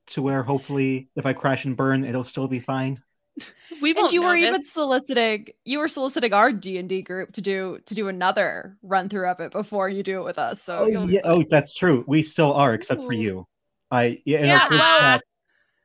[0.09, 3.03] to where hopefully if I crash and burn, it'll still be fine.
[3.83, 7.33] We won't And you were even soliciting you were soliciting our D and D group
[7.33, 10.63] to do to do another run through of it before you do it with us.
[10.63, 12.03] So Oh yeah, oh that's true.
[12.07, 13.47] We still are, except for you.
[13.91, 15.23] I yeah, in Yeah, our group well- chat.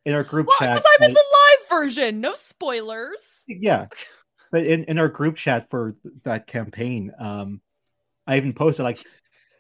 [0.06, 2.22] In our group well, chat, because I'm in the live version.
[2.22, 3.44] No spoilers.
[3.48, 3.88] yeah
[4.52, 7.62] but in, in our group chat for th- that campaign um
[8.28, 9.04] i even posted like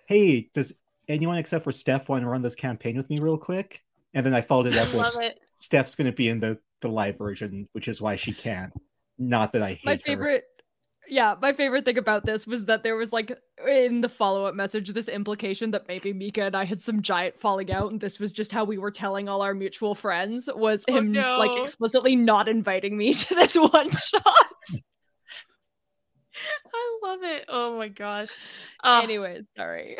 [0.07, 0.73] hey does
[1.07, 3.81] anyone except for steph want to run this campaign with me real quick
[4.13, 5.39] and then i followed it up love with it.
[5.55, 8.73] steph's going to be in the the live version which is why she can't
[9.17, 10.43] not that i hate my her favorite
[11.07, 14.89] yeah my favorite thing about this was that there was like in the follow-up message
[14.89, 18.31] this implication that maybe mika and i had some giant falling out and this was
[18.31, 22.47] just how we were telling all our mutual friends was Oh, him like explicitly not
[22.47, 24.23] inviting me to this one shot
[26.73, 27.45] I love it.
[27.49, 28.29] Oh my gosh.
[28.83, 29.95] Uh, anyways sorry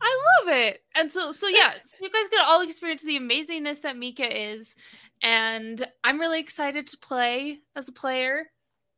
[0.00, 0.80] I love it.
[0.96, 4.74] And so so yeah, so you guys get all experience the amazingness that Mika is.
[5.22, 8.50] And I'm really excited to play as a player.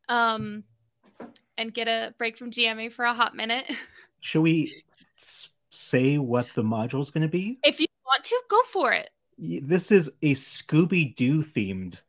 [0.09, 0.65] Um
[1.59, 3.71] and get a break from GMA for a hot minute.
[4.21, 4.83] should we
[5.71, 9.09] say what the module is going to be If you want to, go for it.
[9.39, 12.03] This is a scooby-doo themed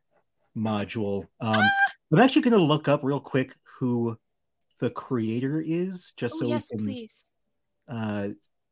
[0.57, 1.69] module um Ah!
[2.11, 4.17] i'm actually going to look up real quick who
[4.79, 7.25] the creator is just Oh so yes, we can please.
[7.87, 8.27] uh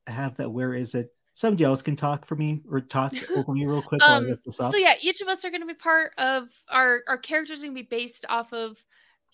[0.05, 3.65] have that where is it somebody else can talk for me or talk over me
[3.65, 4.71] real quick Um, this up.
[4.73, 7.67] so yeah, each of us are going to be part of our our characters are
[7.67, 8.77] going to be based off of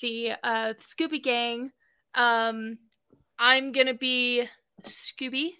[0.01, 1.72] the uh Scooby Gang.
[2.14, 2.78] Um,
[3.39, 4.47] I'm going to be
[4.84, 5.53] Scooby,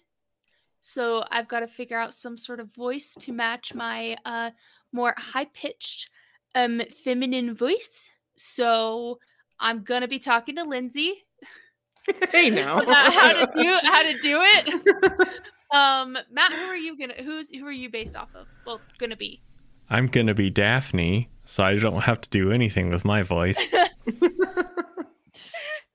[0.80, 4.52] so I've got to figure out some sort of voice to match my uh
[4.92, 6.10] more high pitched
[6.54, 8.08] um feminine voice.
[8.36, 9.18] So
[9.58, 11.24] I'm gonna be talking to Lindsey
[12.30, 12.78] hey now.
[12.80, 15.28] about how to do how to do it.
[15.70, 18.46] Um, Matt, who are you gonna who's who are you based off of?
[18.66, 19.42] Well, gonna be.
[19.90, 23.58] I'm gonna be Daphne, so I don't have to do anything with my voice.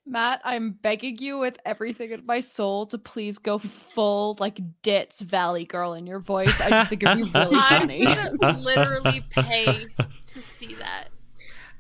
[0.06, 5.22] Matt, I'm begging you with everything in my soul to please go full like Ditz
[5.22, 6.60] Valley Girl in your voice.
[6.60, 8.04] I just think it'd be really I'm funny.
[8.06, 9.88] gonna literally pay
[10.26, 11.10] to see that.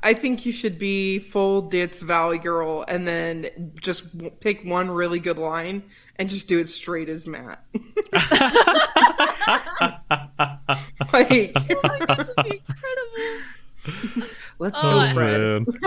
[0.03, 4.89] I think you should be full Ditz Valley Girl and then just w- pick one
[4.89, 5.83] really good line
[6.21, 7.63] and just do it straight as Matt.
[11.11, 13.41] like, Oh my would be incredible.
[14.59, 15.41] let's uh, Oh, go, I- Fred.
[15.41, 15.65] Man.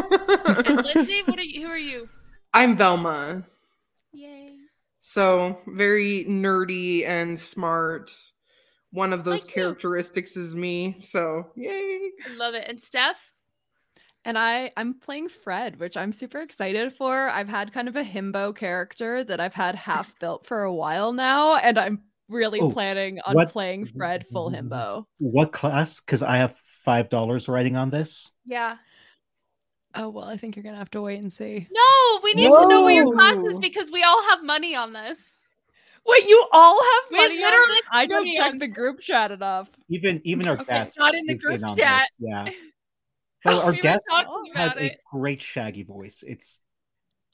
[0.66, 1.62] And Lindsey, what are you?
[1.64, 2.09] Who are you?
[2.53, 3.45] I'm Velma.
[4.12, 4.57] Yay!
[5.01, 8.12] So very nerdy and smart.
[8.91, 9.62] One of those Like you.
[9.62, 10.97] characteristics is me.
[10.99, 12.11] So yay.
[12.28, 12.64] I love it.
[12.68, 13.20] And Steph,
[14.24, 17.28] And I I'm playing Fred, which I'm super excited for.
[17.28, 21.12] I've had kind of a himbo character that I've had half built for a while
[21.12, 25.04] now, and I'm really Oh, planning on what- playing Fred full himbo.
[25.18, 26.00] what class?
[26.00, 28.30] Because I have five dollars writing on this.
[28.46, 28.76] yeah.
[29.96, 31.68] Oh well, I think you're gonna have to wait and see.
[31.70, 34.92] No, we need to know what your class is because we all have money on
[34.92, 35.38] this.
[36.06, 37.86] Wait, you all have We money on literally this?
[37.92, 39.68] I don't check the group chat enough.
[39.88, 42.08] Even even our Okay, guest not in the group chat.
[42.18, 42.48] Yeah.
[43.45, 44.07] Well, our we guest
[44.55, 45.01] has about a it.
[45.11, 46.22] great shaggy voice.
[46.26, 46.61] It's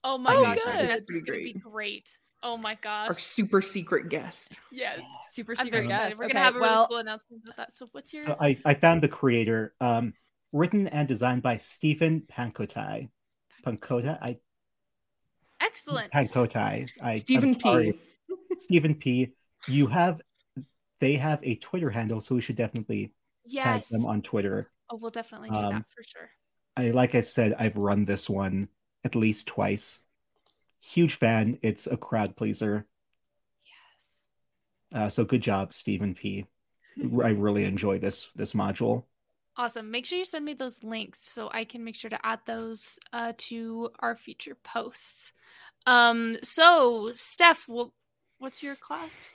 [0.02, 0.88] Oh my Oh, gosh, good.
[0.88, 1.62] That's gonna be great.
[1.62, 2.18] great.
[2.42, 4.58] Oh my gosh, Our super secret guest.
[4.70, 5.00] Yes.
[5.30, 6.18] Super secret guest.
[6.18, 7.76] We're Okay, gonna have a well, really cool announcement about that.
[7.76, 9.74] So what's your so I, I found the creator.
[9.80, 10.14] Um,
[10.52, 13.08] written and designed by Stephen Pankotai.
[13.64, 14.38] Pankota, I
[15.60, 16.12] excellent?
[16.12, 16.88] Pankotai.
[17.02, 17.92] I Stephen I'm.
[17.92, 18.00] P.
[18.56, 19.32] Stephen P.
[19.68, 20.20] You have
[21.00, 23.12] they have a Twitter handle, so we should definitely
[23.56, 24.70] tag them on Twitter.
[24.90, 26.30] Oh, we'll definitely do Um, that for sure.
[26.76, 28.68] I like I said, I've run this one
[29.04, 30.02] at least twice.
[30.80, 31.58] huge fan.
[31.62, 32.86] It's a crowd pleaser.
[33.64, 35.02] Yes.
[35.02, 36.46] Uh, so good job, Stephen P.
[37.24, 39.04] I really enjoy this this module.
[39.56, 39.90] Awesome.
[39.90, 42.98] Make sure you send me those links so I can make sure to add those
[43.12, 45.32] uh, to our future posts.
[45.86, 47.90] Um, so Steph, wh-
[48.38, 49.30] what's your class?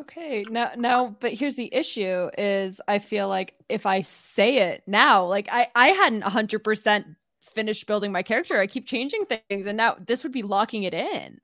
[0.00, 4.82] Okay, now now but here's the issue is I feel like if I say it
[4.86, 7.16] now, like I I hadn't 100%
[7.54, 8.58] finished building my character.
[8.60, 11.38] I keep changing things and now this would be locking it in.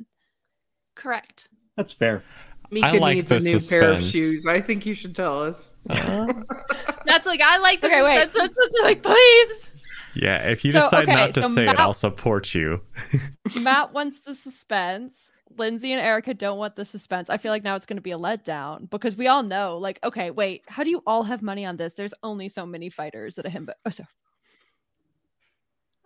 [0.95, 1.49] Correct.
[1.77, 2.23] That's fair.
[2.71, 4.47] Mika like needs the a new pair of shoes.
[4.47, 5.75] I think you should tell us.
[5.91, 6.33] Uh-huh.
[7.07, 8.17] That's like I like the Okay, wait.
[8.31, 8.37] suspense.
[8.41, 9.71] I'm supposed to like, please.
[10.15, 12.81] yeah, if you So, decide okay, not to so say it, I'll support you.
[13.61, 15.33] Matt wants the suspense.
[15.59, 17.31] Lindsey and Erika don't want the suspense.
[17.31, 19.99] I feel like now it's going to be a letdown because we all know, like,
[20.05, 21.95] okay, wait, how do you all have money on this?
[21.95, 23.73] There's only so many fighters that a himbo.
[23.85, 24.05] Oh, so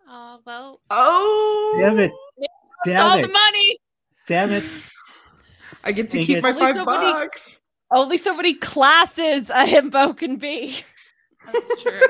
[0.09, 2.13] Uh, well, Oh, Damn it!
[2.39, 3.33] it's all Damn the it!
[3.33, 3.79] money.
[4.27, 4.65] Damn it!
[5.85, 6.43] I get to Dang keep it.
[6.43, 7.59] my Only five so many- bucks.
[7.91, 10.83] only so many classes a himbo can be.
[11.47, 12.01] That's true.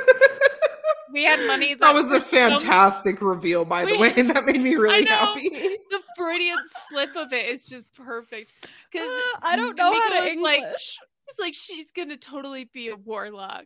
[1.10, 1.72] We had money.
[1.72, 4.76] That, that was a for some- fantastic reveal, by the way, and that made me
[4.76, 5.10] really know.
[5.14, 5.48] happy.
[5.48, 6.58] the Freudian
[6.90, 8.52] slip of it is just perfect
[8.92, 10.42] because Uh, I don't know how to English.
[10.42, 10.62] like,
[11.28, 13.64] it's like she's gonna totally be a warlock.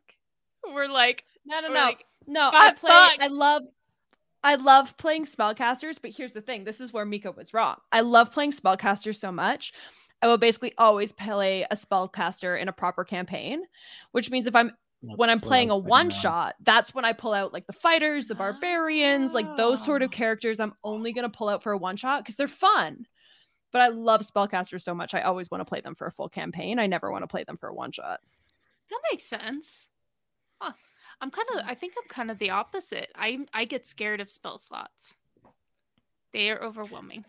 [0.72, 2.50] We're like, no, no, we're no, like, no.
[2.52, 3.08] I five play.
[3.20, 3.62] I love.
[4.44, 7.74] I love playing spellcasters, but here's the thing: this is where Mika was wrong.
[7.90, 9.72] I love playing spellcasters so much.
[10.22, 13.62] I will basically always play a spellcaster in a proper campaign,
[14.12, 14.70] which means if I'm
[15.02, 17.66] when I'm That's what I playing a one shot, that's when I pull out like
[17.66, 20.16] the fighters, the barbarians, like those sort of Ah.
[20.16, 20.60] characters.
[20.60, 23.06] I'm only gonna pull out for a one shot because they're fun.
[23.72, 25.14] But I love spellcasters so much.
[25.14, 26.78] I always want to play them for a full campaign.
[26.78, 28.20] I never want to play them for a one shot.
[28.90, 29.88] that makes sense.
[30.60, 30.72] Huh.
[31.20, 31.62] I'm kind of.
[31.66, 33.10] I think I'm kind of the opposite.
[33.14, 35.14] I I get scared of spell slots.
[36.32, 37.24] They are overwhelming.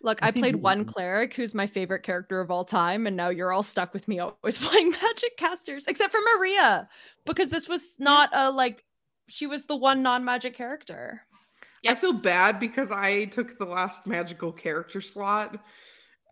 [0.00, 3.30] Look, I I, played one cleric who's my favorite character of all time, and now
[3.30, 6.88] you're all stuck with me always playing magic casters, except for Marija,
[7.26, 8.84] because this was not a like
[9.28, 11.22] she was the one non-magic character.
[11.86, 15.58] I feel bad because I took the last magical character slot,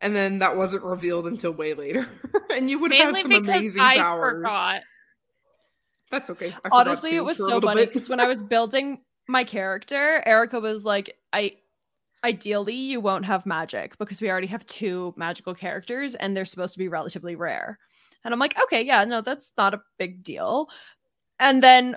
[0.03, 2.09] and then that wasn't revealed until way later.
[2.55, 4.33] and you would have Mainly had some amazing I powers.
[4.33, 4.83] forgot.
[6.11, 6.55] That's okay.
[6.64, 10.85] I Honestly, it was so funny because when I was building my character, Erika was
[10.85, 11.57] like, I
[12.27, 16.74] ideally you won't have magic because we already have two magical characters and they're supposed
[16.74, 17.79] to be relatively rare.
[18.24, 20.68] And I'm like, okay, yeah, no, that's not a big deal.
[21.39, 21.97] And then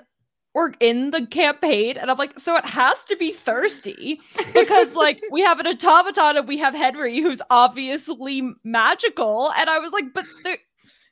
[0.54, 4.20] we're in the campaign, and I'm like, so it has to be thirsty
[4.54, 9.52] because like we have an automaton and we have Henry who's obviously magical.
[9.56, 10.58] And I was like, but there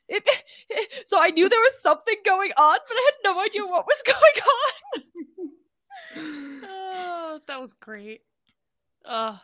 [0.09, 0.23] it,
[1.05, 4.03] so I knew there was something going on, but I had no idea what was
[4.05, 4.17] going
[4.97, 6.63] on.
[6.63, 8.21] Oh, that was great.
[9.05, 9.39] Oh,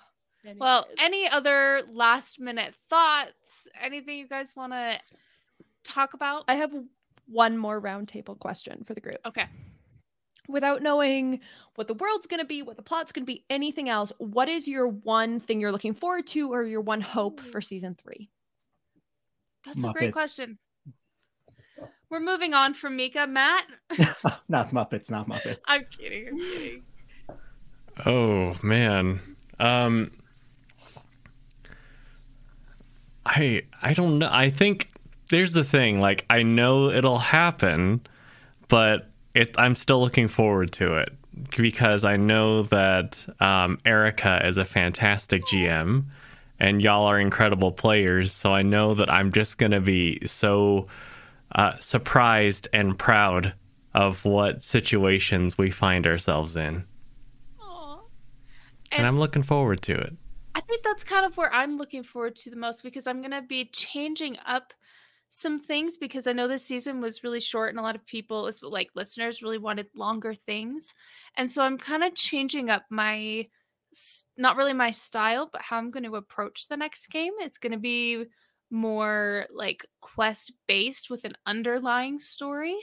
[0.57, 3.67] well, any other last minute thoughts?
[3.81, 4.99] Anything you guys want to
[5.83, 6.45] talk about?
[6.47, 6.71] I have
[7.27, 9.17] one more roundtable question for the group.
[9.25, 9.45] okay.
[10.47, 11.39] Without knowing
[11.73, 14.47] what the world's going to be, what the plot's going to be, anything else, what
[14.47, 18.29] is your one thing you're looking forward to or your one hope for season three?
[19.65, 20.59] That's a great question.
[22.11, 23.25] We're moving on from Mika.
[23.25, 23.65] Matt?
[24.47, 25.63] not Muppets, not Muppets.
[25.67, 26.27] I'm kidding.
[26.27, 26.83] I'm kidding.
[28.05, 29.34] Oh man.
[29.59, 30.11] Um
[33.25, 34.29] I I don't know.
[34.31, 34.89] I think
[35.29, 38.01] there's the thing, like I know it'll happen,
[38.67, 41.09] but it I'm still looking forward to it
[41.57, 46.05] because I know that um Erika is a fantastic GM
[46.59, 50.87] and y'all are incredible players, so I know that I'm just to be so
[51.53, 53.53] uh surprised and proud
[53.93, 56.85] of what situations we find ourselves in.
[58.91, 60.13] And, And- I'm looking forward to it.
[60.55, 63.31] I think that's kind of where I'm looking forward to the most because I'm going
[63.31, 64.73] to be changing up
[65.27, 68.49] some things because I know this season was really short and a lot of people,
[68.61, 70.93] like listeners, really wanted longer things.
[71.35, 73.47] And so I'm kind of changing up my,
[74.37, 77.33] not really my style, but how I'm going to approach the next game.
[77.39, 78.23] It's going to be
[78.71, 82.77] more like quest based with an underlying story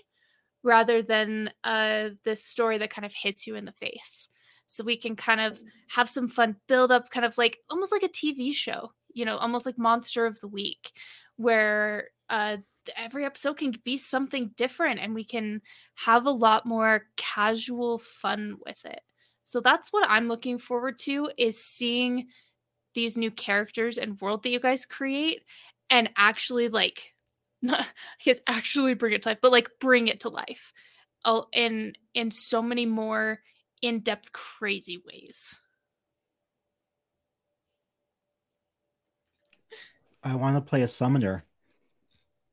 [0.62, 4.28] rather than uh, this story that kind of hits you in the face
[4.66, 8.02] so we can kind of have some fun build up kind of like almost like
[8.02, 10.92] a tv show you know almost like monster of the week
[11.36, 12.56] where uh
[12.96, 15.60] every episode can be something different and we can
[15.94, 19.00] have a lot more casual fun with it.
[19.44, 22.28] So that's what i'm looking forward to is seeing
[22.94, 25.42] these new characters and world that you guys create
[25.90, 27.12] and actually like
[27.60, 27.84] not I
[28.24, 30.72] guess actually bring it to life but like bring it to life
[31.52, 33.40] in in so many more
[33.82, 35.56] in depth, crazy ways.
[40.22, 41.44] I want to play a summoner.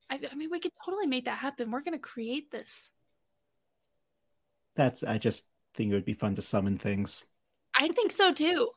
[0.09, 1.69] I, I, mean, we could totally make that happen.
[1.69, 2.89] We're going to create this.
[4.75, 7.23] That's, I just think it would be fun to summon things.
[7.75, 8.69] I think so too.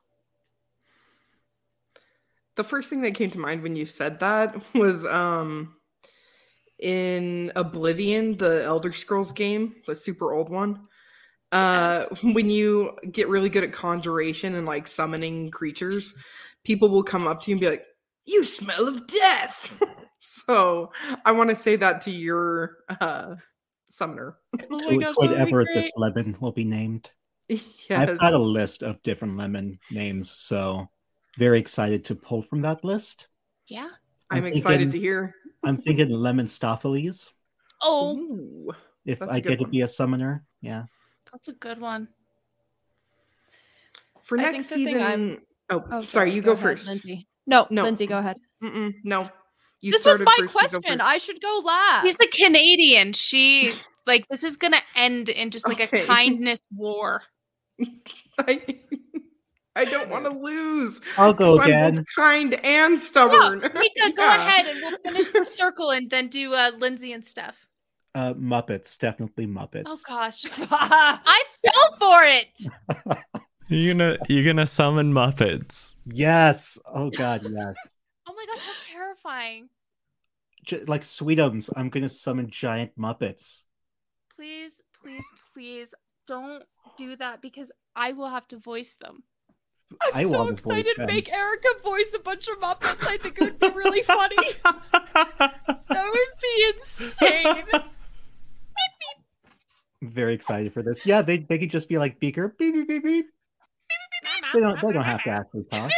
[2.56, 5.74] The first thing that came to mind when you said that was um,
[6.78, 10.86] in Oblivion, the Elder Scrolls game, the super old one.
[11.52, 16.14] Uh when you get really good at conjuration and like summoning creatures,
[16.64, 17.84] people will come up to you and be like,
[18.24, 19.72] "You smell of death."
[20.20, 20.92] so,
[21.24, 23.36] I want to say that to your uh
[23.90, 24.38] summoner.
[24.70, 27.10] Oh my gosh, to that be whatever this lemon will be named.
[27.48, 27.90] yes.
[27.90, 30.88] I've got a list of different lemon names, so
[31.38, 33.28] very excited to pull from that list.
[33.68, 33.88] Yeah.
[34.30, 35.34] I'm I'm excited to hear.
[35.64, 37.32] I'm thinking lemon Stopheles
[37.82, 38.72] Oh, Ooh.
[39.04, 40.44] if I a I good get to be a summoner.
[40.60, 40.84] Yeah.
[41.32, 42.08] That's a good one.
[44.22, 45.02] For next think the thing season.
[45.02, 46.86] I'm- Oh, Oh, sorry, you go, ahead, first.
[46.88, 47.26] Lindsey.
[47.46, 47.84] No, No.
[47.84, 48.36] Lindsey, go ahead.
[48.62, 49.30] Mm-mm, no,
[49.80, 51.00] you this was my first, question.
[51.00, 52.04] I should go last.
[52.06, 53.14] She's the Canadian.
[53.14, 53.72] She
[54.06, 56.02] like this is gonna end in just like Okay.
[56.02, 57.22] a kindness war.
[58.38, 58.60] I,
[59.74, 61.00] I don't want to lose.
[61.16, 61.94] I'll go 'cause I'm again.
[61.96, 63.60] both kind and No, stubborn.
[63.60, 67.66] Mika, go ahead and we'll finish the circle and then do uh, Lindsey and Steph.
[68.14, 69.84] Uh, Muppets, definitely Muppets.
[69.86, 73.18] Oh gosh, I I fell for it.
[73.68, 75.94] You're gonna you're gonna summon Muppets.
[76.04, 76.78] Yes.
[76.86, 77.74] Oh God, yes.
[78.28, 79.68] Oh my gosh, how terrifying!
[80.64, 83.64] J- like Sweetums, I'm gonna summon giant Muppets.
[84.36, 85.92] Please, please, please
[86.26, 86.62] don't
[86.96, 89.24] do that because I will have to voice them.
[90.02, 90.96] I'm I so excited to voice excited.
[90.98, 91.06] them.
[91.06, 93.06] Make Erika voice a bunch of Muppets.
[93.06, 94.36] I think it would be really funny.
[94.72, 97.64] That would be insane.
[100.02, 101.06] I'm very excited for this.
[101.06, 103.04] Yeah, they they could just be like Beaker, beep beep beep beep.
[103.04, 104.44] beep, beep, beep.
[104.52, 105.90] They don't they don't have to actually talk.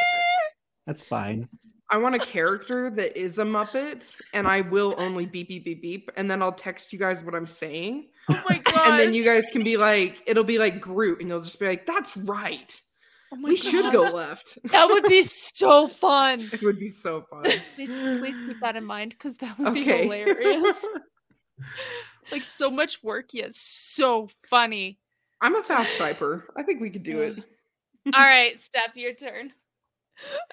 [0.87, 1.49] That's fine.
[1.91, 5.83] I want a character that is a Muppet, and I will only beep beep beep
[5.83, 8.87] beep, and then I'll text you guys what I'm saying, Oh my god!
[8.91, 11.67] and then you guys can be like, it'll be like Groot, and you'll just be
[11.67, 12.81] like, "That's right,
[13.33, 16.41] Oh my we should go left." That would be so fun.
[16.53, 17.45] It would be so fun.
[17.75, 20.85] Please, please keep that in mind because that would be hilarious.
[22.31, 24.99] Like so much work yet so funny.
[25.41, 26.43] I'm a fast typer.
[26.57, 27.37] I think we could do it.
[28.15, 29.53] All right, Steph, your turn.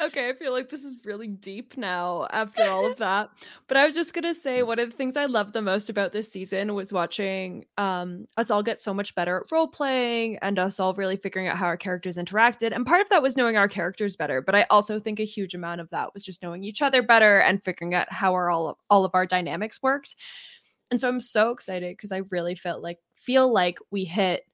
[0.01, 3.29] okay, I feel like this is really deep now after all of that.
[3.67, 6.13] But I was just gonna say one of the things I loved the most about
[6.13, 10.57] this season was watching um us all get so much better at role playing and
[10.57, 12.73] us all really figuring out how our characters interacted.
[12.73, 15.53] And part of that was knowing our characters better, but I also think a huge
[15.53, 18.69] amount of that was just knowing each other better and figuring out how our all
[18.69, 20.15] of, all of our dynamics worked.
[20.91, 24.45] And so I'm so excited because I really felt like feel like we hit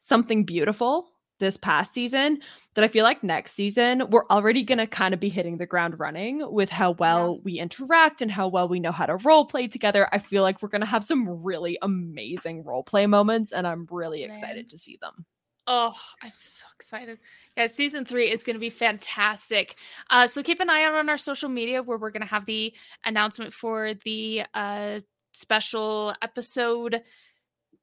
[0.00, 1.08] something beautiful
[1.40, 2.38] this past season
[2.74, 5.66] that I feel like next season we're already going to kind of be hitting the
[5.66, 9.44] ground running with how well we interact and how well we know how to role
[9.44, 10.08] play together.
[10.12, 13.86] I feel like we're going to have some really amazing role play moments and I'm
[13.90, 14.30] really Man.
[14.30, 15.26] excited to see them.
[15.66, 17.18] Oh, I'm so excited.
[17.56, 19.76] Yeah, season three is going to be fantastic.
[20.10, 22.44] Uh, so keep an eye out on our social media where we're going to have
[22.44, 22.74] the
[23.04, 25.00] announcement for the uh,
[25.34, 27.02] special episode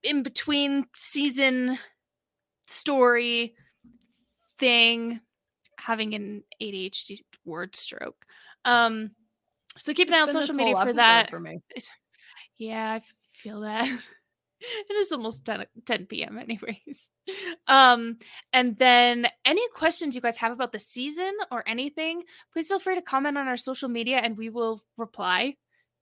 [0.04, 1.78] in between season
[2.68, 3.56] story
[4.58, 5.20] thing,
[5.78, 8.26] having an ADHD word stroke.
[8.66, 9.12] Um,
[9.78, 11.30] so keep an eye on It's been this social media for that.
[11.30, 11.60] for me.
[12.58, 13.88] Yeah, I feel that.
[14.90, 16.38] it is almost 10, 10 p.m.
[16.38, 17.10] anyways.
[17.68, 18.18] Um,
[18.52, 22.96] and then any questions you guys have about the season or anything, please feel free
[22.96, 25.56] to comment on our social media and we will reply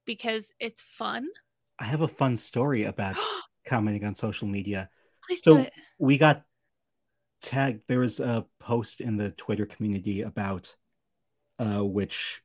[0.10, 1.28] because it's fun.
[1.78, 3.16] I have a fun story about
[3.66, 4.90] commenting on social media.
[5.28, 5.74] please do So it.
[6.00, 6.42] we got
[7.44, 7.82] tagged.
[7.88, 10.76] There was a post in the Twitter community about
[11.60, 12.42] uh, which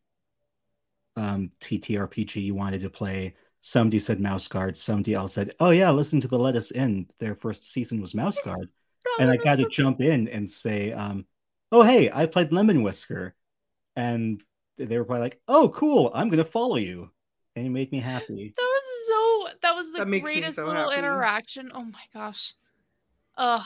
[1.17, 3.35] um, TTRPG you wanted to play.
[3.63, 4.77] Somebody said Mouse Guard.
[4.77, 7.07] Somebody else said, "Oh yeah, listen to the Lettuce Inn.
[7.19, 8.45] Their first season was Mouse Yes.
[8.45, 8.69] Guard."
[9.07, 11.25] Oh, and I got to so- jump in and say, um,
[11.73, 13.35] "Oh hey, I played Lemon Whisker,"
[13.97, 14.43] and
[14.77, 17.11] they were probably like, "Oh cool, I'm gonna follow you,"
[17.57, 18.55] and it made me happy.
[18.57, 20.99] That was so, that was the That greatest so little happy.
[20.99, 21.71] interaction.
[21.75, 22.53] Oh my gosh.
[23.37, 23.65] Oh,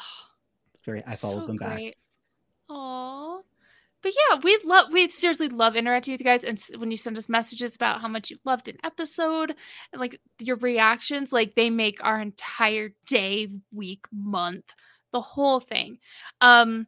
[0.74, 1.74] It's very, I followed so them back.
[1.74, 1.97] great.
[2.70, 3.41] Aw.
[4.01, 7.18] But yeah, we love we seriously love interacting with you guys and when you send
[7.18, 9.55] us messages about how much you loved an episode
[9.93, 14.72] and like your reactions like they make our entire day, week, month,
[15.12, 15.99] the whole thing.
[16.41, 16.86] Um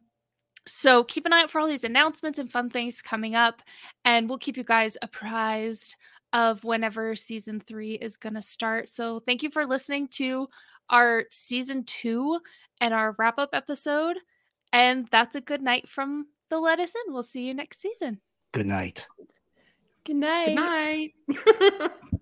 [0.67, 3.61] so keep an eye out for all these announcements and fun things coming up
[4.05, 5.97] and we'll keep you guys apprised
[6.33, 8.89] of whenever season 3 is going to start.
[8.89, 10.47] So thank you for listening to
[10.89, 12.39] our season 2
[12.79, 14.17] and our wrap up episode.
[14.73, 17.13] And that's a good night from the Lettuce Inn.
[17.13, 18.21] We'll see you next season.
[18.53, 19.07] Good night.
[20.05, 20.45] Good night.
[20.45, 21.91] Good night.